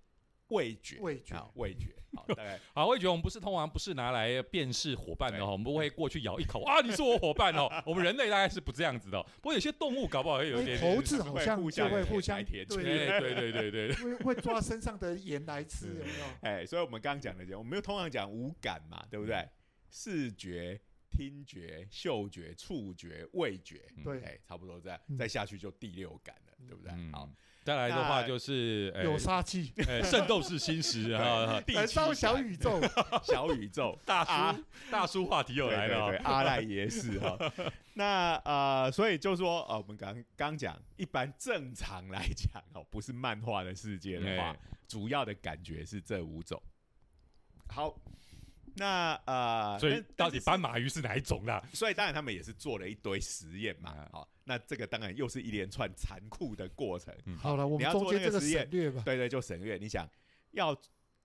[0.49, 1.35] 味觉，味觉。
[1.35, 2.61] 啊，味觉，好， 大概。
[2.75, 5.45] 好，我也觉我们不是通常不是拿来辨识伙伴的对。
[5.45, 7.69] 哈，我们不会过去咬一口 啊，你是我伙伴哦。
[7.87, 13.09] 我们人类大概是不这样子的哦，不过有些动物搞不好会有一点哎猴子好像就会互相会互相舔对。
[13.09, 16.27] 哎，对对对对对，会会抓身上的盐来吃，有没有？
[16.43, 19.49] 哎，所以我们刚刚讲的，我们又通常讲五感嘛，对不对？
[19.91, 20.81] 视觉、
[21.11, 24.21] 听觉、嗅觉、触觉、味觉，对。
[24.23, 25.17] 哎，差不多这样，嗯。
[25.17, 26.93] 再下去就第六感了，对不对？
[26.93, 27.13] 嗯。
[27.13, 27.31] 好，，
[27.65, 32.79] 再来的话就是哎有杀气，哎圣斗士星矢啊，燃烧小宇宙，
[33.25, 37.39] 小宇宙， 大啊叔大叔话题又来了阿赖耶识哈。
[37.95, 46.63] 那呃，所以就说呃，我们刚刚讲，一般正常来讲哦，不是漫画的世界的话，哎主要的感觉是这五种。
[47.69, 47.99] 好，
[48.75, 51.63] 那呃，所以到底斑马，马鱼是哪一种啦？
[51.73, 54.09] 所以当然他们也是做了一堆实验嘛啊。
[54.13, 57.15] 好，那这个当然又是一连串残酷的过程。
[57.25, 59.03] 嗯好了，我们要做中间这个实验省略吧。
[59.05, 59.77] 对对，就省略。
[59.77, 60.09] 你想
[60.53, 60.77] 要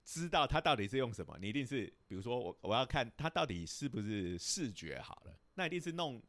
[0.04, 6.22] 知道它到底是用什么，你一定是比如说我我要看它到底是不是视觉好了，那一定是弄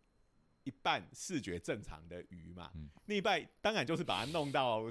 [0.64, 4.82] 一半视觉正常的鱼嘛，嗯另一半当然就是把它弄到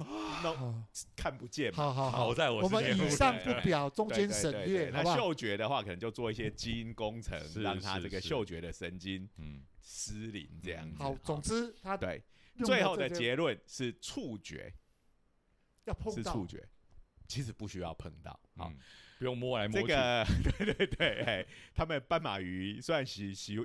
[0.42, 0.84] 弄，
[1.14, 1.76] 看不见嘛。
[1.76, 5.04] 好好好好，在我我们以上不表，中对间省略，那？
[5.14, 11.02] 嗅觉的话，可能就做一些基因工程，是让它这个嗅觉的神经嗯，失灵这样嗯子。
[11.02, 12.22] 好，总之他对，
[12.64, 14.72] 最后的结论是触觉，
[15.84, 16.16] 要碰到。
[16.16, 16.68] 是触觉，
[17.26, 18.38] 其实不需要碰到。
[18.56, 18.78] 好，嗯，
[19.18, 20.26] 不用摸来摸去，这个
[20.58, 23.58] 对对对，哎，他们斑马鱼虽然喜喜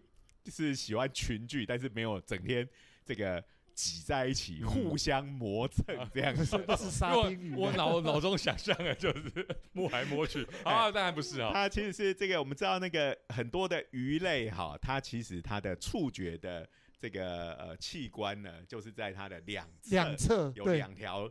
[0.46, 2.68] 是喜欢群聚，但是没有整天
[3.04, 3.44] 这个
[3.76, 6.60] 挤在一起，嗯互相磨蹭这样子。
[6.68, 7.58] 那是沙我丁鱼啊。
[7.60, 16.68] 我脑脑中想象的就是 摸来摸去 啊，当然不是啊，它其实是这个，我们知道那个很多的鱼类哈，它其实它的触觉的
[16.98, 21.30] 这个呃器官呢，就是在它的两侧两侧有对两条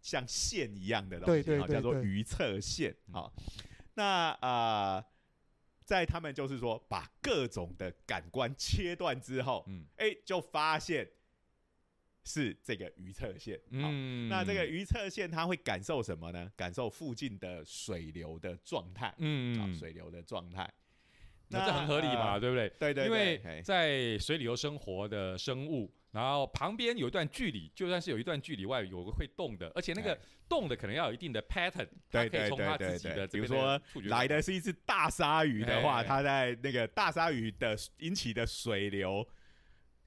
[0.00, 3.28] 像线一样的东西，对对对哈叫做对鱼侧线啊。
[3.94, 5.04] 那呃，
[5.84, 11.06] 在他们就是说把各种的感官切断之后，嗯哎、就发现
[12.24, 13.56] 是这个鱼侧线。
[13.80, 16.50] 好，嗯，那这个鱼侧线它会感受什么呢？
[16.56, 20.70] 感受附近的水流的状态，啊，嗯嗯，水流的状态。
[21.52, 22.68] 那这很合理嘛，呃对不对？
[22.78, 30.18] 对对对，因为在水里头生活的生物，然后旁边有一段距离，就算是有一段距离外有个会动的，而且那个哎
[30.48, 39.26] 动的可能要有一定的 pattern，对对对对对，比如说来的是一只大鲨鱼的话，哎它在那个大鲨鱼的引起的水流，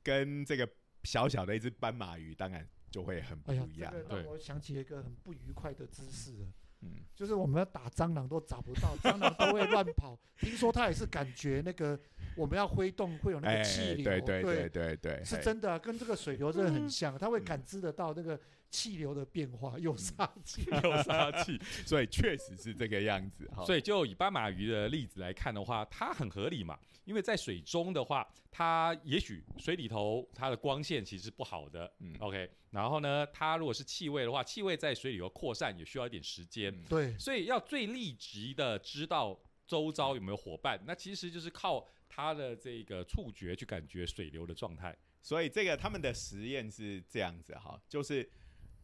[0.01, 0.65] 跟这个
[1.03, 3.91] 小小的一只斑马鱼，当然就会很不哎呀，一样。
[3.91, 6.47] 这个对让我想起一个很不愉快的姿势了。
[6.81, 10.19] 嗯，就是我们要打蟑螂都找不到，蟑螂都会乱跑。
[10.39, 11.97] 听说它也是感觉那个
[12.35, 18.37] 我们要挥动会有那哎个气流，对对对对对，嘿是真的、啊，跟这个水流真的很像，它会感知得到那个
[18.73, 20.65] 气流的变化，又杀气。
[20.83, 23.47] 又杀气，所以确实是这个样子。
[23.55, 26.77] 哈所以就以斑马鱼的例子来看的话，它很合理嘛。
[27.05, 32.49] 因为在水中的话，它也许水里头它的光线其实不好的，嗯 OK。
[32.71, 44.97] 然后呢，它如果是气味的话，气味在水里头扩散也需要一点时间，嗯对，所以要最立即的知道周遭有没有伙伴，那其实就是靠它的这个触觉去感觉水流的状态。
[45.21, 48.29] 所以这个他们的实验是这样子哈，就是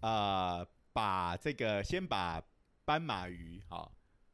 [0.01, 2.41] 呃，把这个先把
[2.85, 3.91] 斑马鱼哈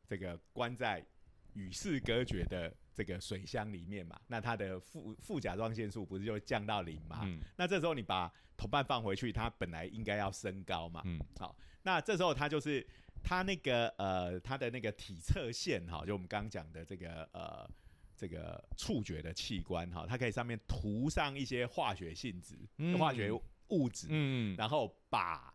[0.08, 1.06] 这个关在
[1.54, 7.22] 与世隔绝的这个水箱里面嘛，那它的副副甲状腺素不是就降到零嘛？
[7.24, 12.86] 嗯那这时候你把同伴放回去，它本来应该要升高嘛，嗯好，那这时候它就是
[13.24, 17.70] 它那个呃它的那个体侧线哈，就我们刚刚讲的这个呃
[18.16, 23.32] 这个触觉的器官哈，它可以上面涂上一些化学性质、嗯化学
[23.70, 25.54] 物质，嗯，然后把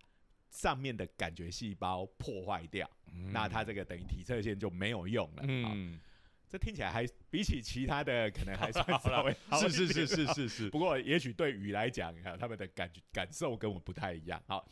[0.51, 2.90] 上面的感觉细胞破坏掉，
[3.32, 5.44] 那它这个等于体侧线就没有用了。
[5.46, 6.01] 嗯，嗯，
[6.48, 14.42] 这听起来还比起其他的可能还算稍微 好一是是是是是是，不过也许对鱼来讲，哈，他们的感觉感受跟我们不太一样。
[14.46, 14.68] 好，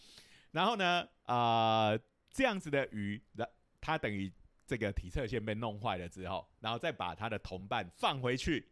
[0.51, 1.97] 然后呢，啊，
[2.31, 3.47] 这样子的鱼，那
[3.81, 4.33] 它等于
[4.67, 8.69] 这个体侧线被弄坏了之后，然后再把它的同伴放回去，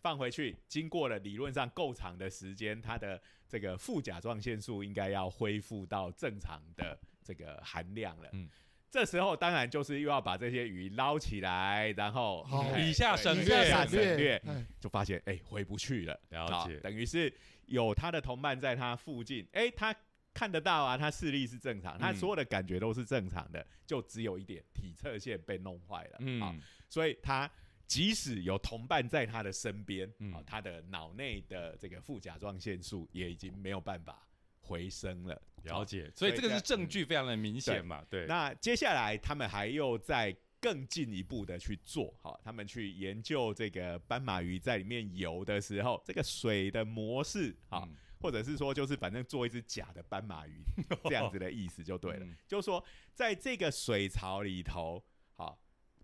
[0.00, 8.28] 放回去，经过了理论上够长的时间，它的这个副甲状腺素应该要恢复到正常的这个含量了。
[8.32, 8.48] 嗯。
[8.88, 12.46] 这时候当然就是又要把这些鱼捞起来，然后
[12.78, 13.68] 以下省略。
[13.68, 14.40] 省略。
[14.80, 16.78] 就发现哎、回不去了，了好解。
[16.78, 17.30] 等于是
[17.66, 19.94] 有他的同伴在他附近，哎、他
[20.32, 26.40] 看得到啊，他视力是正常，他嗯所有的感觉都是正常的，就只有一点体侧线被弄坏了，嗯。
[26.40, 26.54] 啊，
[26.88, 27.50] 所以他
[27.86, 30.32] 即使有同伴在他的身边，嗯。
[30.32, 34.26] 啊，他的脑内的这个副甲状腺素也已经没有办法
[34.60, 47.96] 回升了，了解，所以这个是证据非常的明显嘛，对，那接下来他们还又在更进一步的去做，哈，他们去研究这个斑马鱼在里面游的时候，这个水的模式，啊，嗯。
[48.18, 50.62] 或者是说就是反正做一只假的斑马鱼
[51.04, 52.34] 这样子的意思就对了， 嗯。
[52.48, 52.82] 就是说
[53.14, 55.04] 在这个水槽里头，
[55.36, 55.56] 好，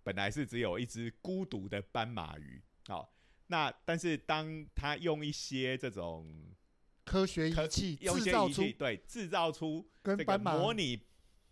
[0.02, 3.14] 本来是只有一只孤独的斑马鱼，好，
[3.46, 6.54] 那但是当他用一些这种
[7.04, 11.00] 科学仪器制造出些仪器，对，制造出这个跟斑马模拟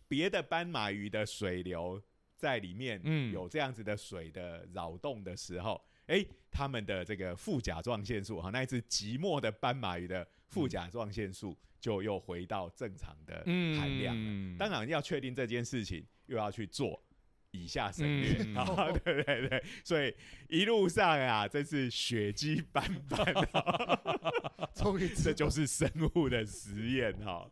[0.09, 2.03] 别的斑马鱼的水流
[2.37, 3.33] 在里面嗯。
[3.33, 14.23] 有这样子的水的扰动的时候，哎、他们的这个副甲状腺素哈，那一只寂寞的斑马鱼的副甲状腺素就又回到正常的含量了。
[14.25, 17.01] 嗯当然要确定这件事情，又要去做
[17.53, 20.15] 以下省略，嗯 好，对对对，所以
[20.49, 23.99] 一路上啊，真是血迹斑斑啊，
[24.75, 27.49] 终于这就是生物的实验哈。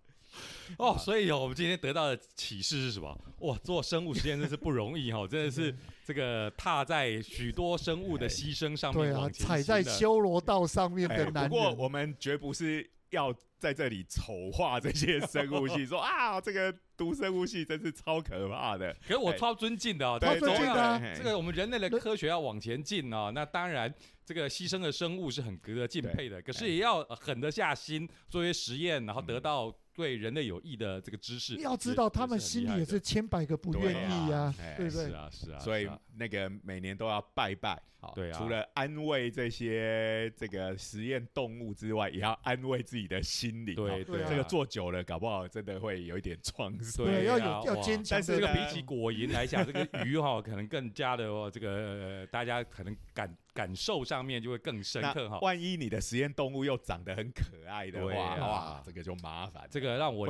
[0.79, 3.19] 哦，所以哦，我们今天得到的启示是什么？
[3.41, 5.75] 哇，做生物实验真是不容易哈、真的是
[6.05, 18.91] 这个踏在许多生物的牺牲上面对啊，踩在修罗道上面哎的男不过，我们绝不是要在这里丑化这些生物系，说啊，这个读生物系真是超可怕的。
[18.91, 23.93] 哎可是我超尊敬的哦，尊敬的啊这个我们人类的科学要往前进啊、那当然
[24.25, 31.57] 这个牺牲的生物是很值得敬佩的，可是也要呃狠得下心做一些实验，然后得到对人类有益的这个知识。
[31.57, 35.07] 你要知道，他们心里也是千百个不愿意呀对啊，对不对？
[35.09, 43.75] 是啊是啊，所以那个每年都要拜拜，好，对啊除了安慰这些这个实验动物之外，也要安慰自己的心灵。
[43.75, 47.05] 好对对啊这个做久了，搞不好真的会有一点创伤。
[47.05, 55.41] 对，要有要坚强但是这个比起果蝇来讲，这个鱼哈、 可能更加的哦，这个、呃大家可能感感受上面就会更深刻哈。
[55.41, 60.29] 万一你的实验动物又长得很可爱的话，啊哇，这个就麻烦了，这个让我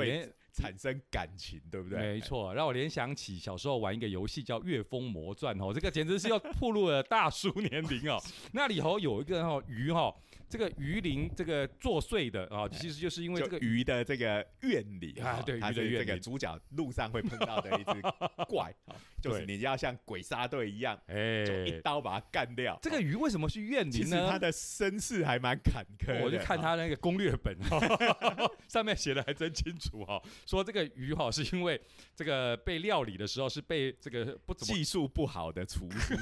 [0.55, 1.99] 产生感情，对不对？
[1.99, 8.19] 没错，让我联想起小时候玩一个游戏叫《月风魔传》哦，这个简直是要暴露了大叔年龄哦。
[8.53, 10.11] 那里头有一个哦鱼哈、
[10.49, 18.01] 这个鱼鳞这个作祟的啊、其实就是因为这个鱼的这个愿里啊对它是这个鱼的愿里主角路上会碰到的一只
[18.49, 21.45] 怪， 啊就是你要像鬼杀队一样，哎。
[21.45, 22.79] 就一刀把它干掉。
[22.83, 23.91] 这个鱼为什么是怨灵呢？
[23.91, 27.57] 其实他的身世还蛮坎坷的，我就看啊他那个攻略本，
[28.69, 31.81] 上面写的还真清楚哈、说这个鱼哈、是因为
[32.15, 36.17] 这个被料理的时候是被这个不怎么技术不好的厨师，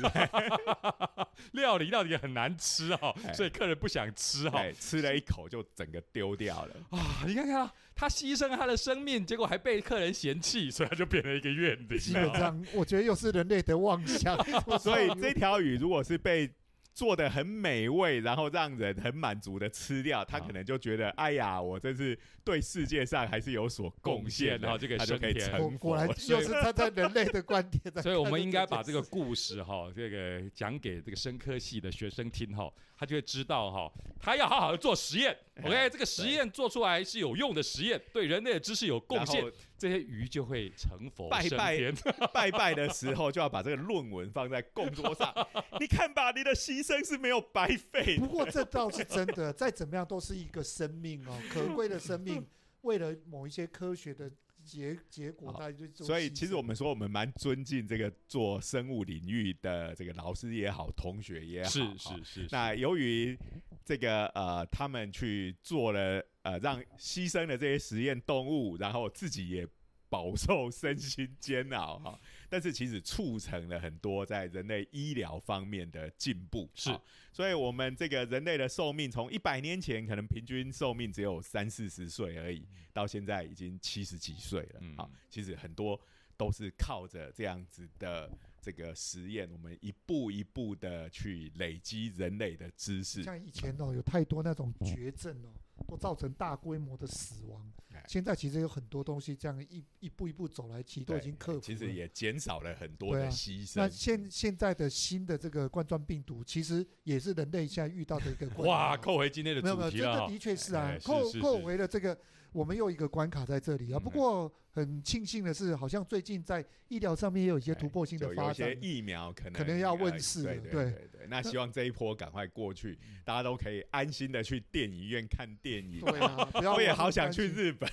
[1.53, 3.33] 料理到底很难吃哈、哎。
[3.33, 6.75] 所以客人不想吃哈、哎吃了一口就整个丢掉了。
[6.91, 11.99] 啊，你看看啊，他牺牲了他的生命，结果还被客人嫌弃，所以他就变成一个怨灵。
[11.99, 14.37] 基本上，我觉得又是人类的妄想。
[14.81, 16.51] 所以这条鱼如果是被
[16.95, 26.15] 做的很美味，然后让人很满足的吃掉，他可能就觉得，哎呀，我真是对世界上还是有所贡献的，贡献啊这个他就可以成果果然佛。
[26.33, 35.37] 又是他在人类的观点所以我们应该把这个故事哈，这个讲给这个生科系的学生听哈，他就会知道哈，他要好好的做实验。
[35.63, 39.45] OK，哎这个实验做出来是有用的实验，对人类的知识有贡献，
[39.79, 41.93] 这些鱼就会成佛拜拜。
[42.33, 45.33] 拜拜的时候就要把这个论文放在供桌上，
[45.81, 48.17] 你看吧，你的牺牲是没有白费。
[48.19, 52.47] 不过这倒是真的，再怎么样都是一个生命哦，可贵的生命，
[52.83, 54.31] 为了某一些科学的
[54.67, 61.71] 结结果，大家就所以其实我们说，我们蛮尊敬这个做生物领域的这个老师也好，同学也好。
[61.71, 63.39] 是哈是是，那由于
[63.85, 69.67] 这个呃，他们去做了呃，让牺牲了这些实验动物，然后自己也
[70.09, 72.21] 饱受身心煎熬哈。
[72.49, 76.69] 但是其实促成了很多在人类医疗方面的进步。
[76.75, 84.81] 是哈所以我们这个人类的寿命从一百年前可能平均寿命只有三四十岁而已，到现在已经七十几岁了。
[84.81, 86.01] 嗯啊，其实很多
[86.37, 88.31] 都是靠着这样子的
[88.63, 93.23] 这个实验，我们一步一步的去累积人类的知识。
[93.23, 95.53] 像以前哦，有太多那种绝症哦，
[95.87, 97.86] 都造成大规模的死亡哎。
[98.07, 101.61] 现在其实有很多东西这样一一步一步走来，其实都已经克服了。
[101.61, 103.89] 其实也减少了很多的牺那。
[103.89, 109.91] 现现在的新的这个冠状病毒，其实也是人类现在遇到的一个 关哇，扣回今天的没有没有。
[109.91, 112.19] 这个的确是啊哎，是扣扣回了这个，
[112.53, 113.99] 我们又一个关卡在这里啊。
[113.99, 118.79] 嗯不过很庆幸的是，好像最近在医疗上面也有一些突破性的发就有一些。
[118.83, 121.27] 疫苗可能可能要呃问世对对了对对对。
[121.29, 126.01] 那希望这一波赶快过去，大家都可以安心的去电影院看电影。
[126.01, 127.33] 对啊，不要我也好想。
[127.33, 127.86] 去日本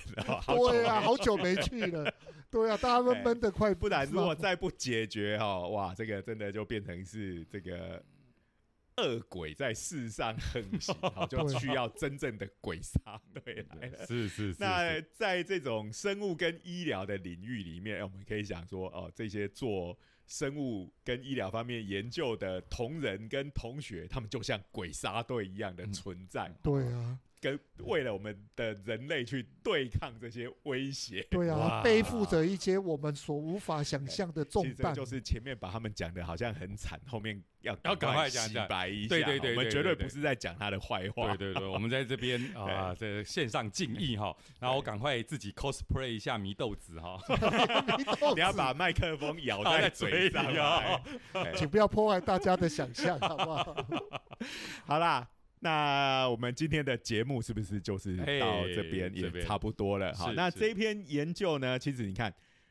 [0.46, 2.12] 对啊，好久没去了。
[2.50, 8.00] 对啊，大家闷闷的快，不然如果再不解决哈，哇，这个真的就变成是这个
[8.96, 13.88] 恶鬼在世上横行， 好，就需要真正的鬼杀队来。
[13.98, 14.06] 了。
[14.06, 25.92] 是是是，那在这种生物跟医疗的领域里面，我们可以想说，哦，这些做生物跟医疗方面研究的同仁跟同学，他们就像鬼杀队一样的嗯。
[25.92, 31.22] 存在，对啊，跟为了我们的人类去对抗这些威胁。
[31.30, 34.94] 对啊，背负着一些我们所无法想象的重担。
[34.94, 39.08] 其实就是前面把他们讲的好像很惨，后面要要赶快洗讲讲白一下。
[39.10, 41.36] 对对对我们对对对绝对不是在讲他的坏话。
[41.36, 47.20] 对对对，我们在这边 啊，这线上敬意哈，然后我赶快自己 cosplay 一下祢豆子哈，
[48.34, 50.98] 你要把麦克风咬咬在在嘴上啊
[51.54, 53.86] 请不要破坏大家的想象，好不好？
[54.86, 55.28] 好啦，
[55.64, 60.14] 那我们今天的节目是不是就是哎到这边也差不多了？
[60.14, 62.30] 好，那这一篇研究呢，其实你看，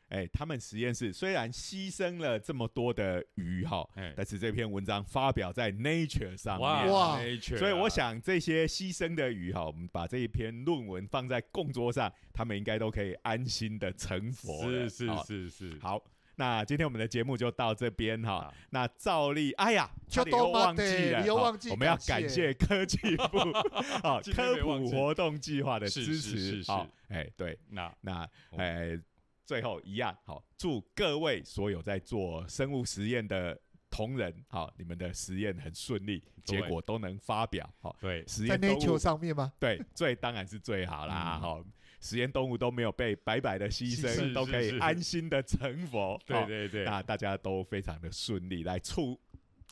[0.10, 14.88] 哎，他们实验室虽然牺牲了这么多的鱼哈，哎，但是这篇文章发表在 Nature 上面，哇 Nature 所以我啊想这些牺牲的鱼哈，我们把这一篇论文放在供桌上，他们应该都可以安心的成佛了。
[14.88, 16.00] 是是是是，好，
[16.36, 18.52] 那今天我们的节目就到这边哈。
[18.72, 20.82] 那照例，哎呀，差就点又都忘记
[21.12, 22.54] 了，你又忘记我们要感谢。
[22.54, 23.38] 科技部
[24.02, 26.64] 啊科普活动计划的支持。
[26.66, 28.28] 好，哎，对，那那
[28.58, 29.00] 哎，
[29.46, 33.60] 最后一样，好，祝各位所有在做生物实验的
[33.90, 36.60] 同仁，好，你们的实验很顺利，对。
[36.60, 38.26] 结果都能发表，好，对。
[38.28, 39.54] 实在验在 Nature 上面吗？
[39.60, 41.42] 对最当然是最好啦，嗯。
[41.42, 41.66] 好。
[42.04, 46.20] 实验动物都没有被白白的牺牲，都可以安心的成佛。
[46.26, 49.18] 对好对对，那大家都非常的顺利，来促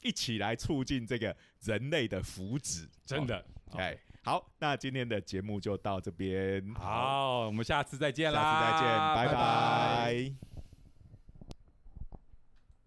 [0.02, 2.88] 一起来促进这个人类的福祉。
[3.06, 3.46] 真的。
[3.70, 9.34] 好，哎，好，那今天的节目就到这边，好，我们下次再见下，次再见，拜拜。
[9.34, 10.51] 拜拜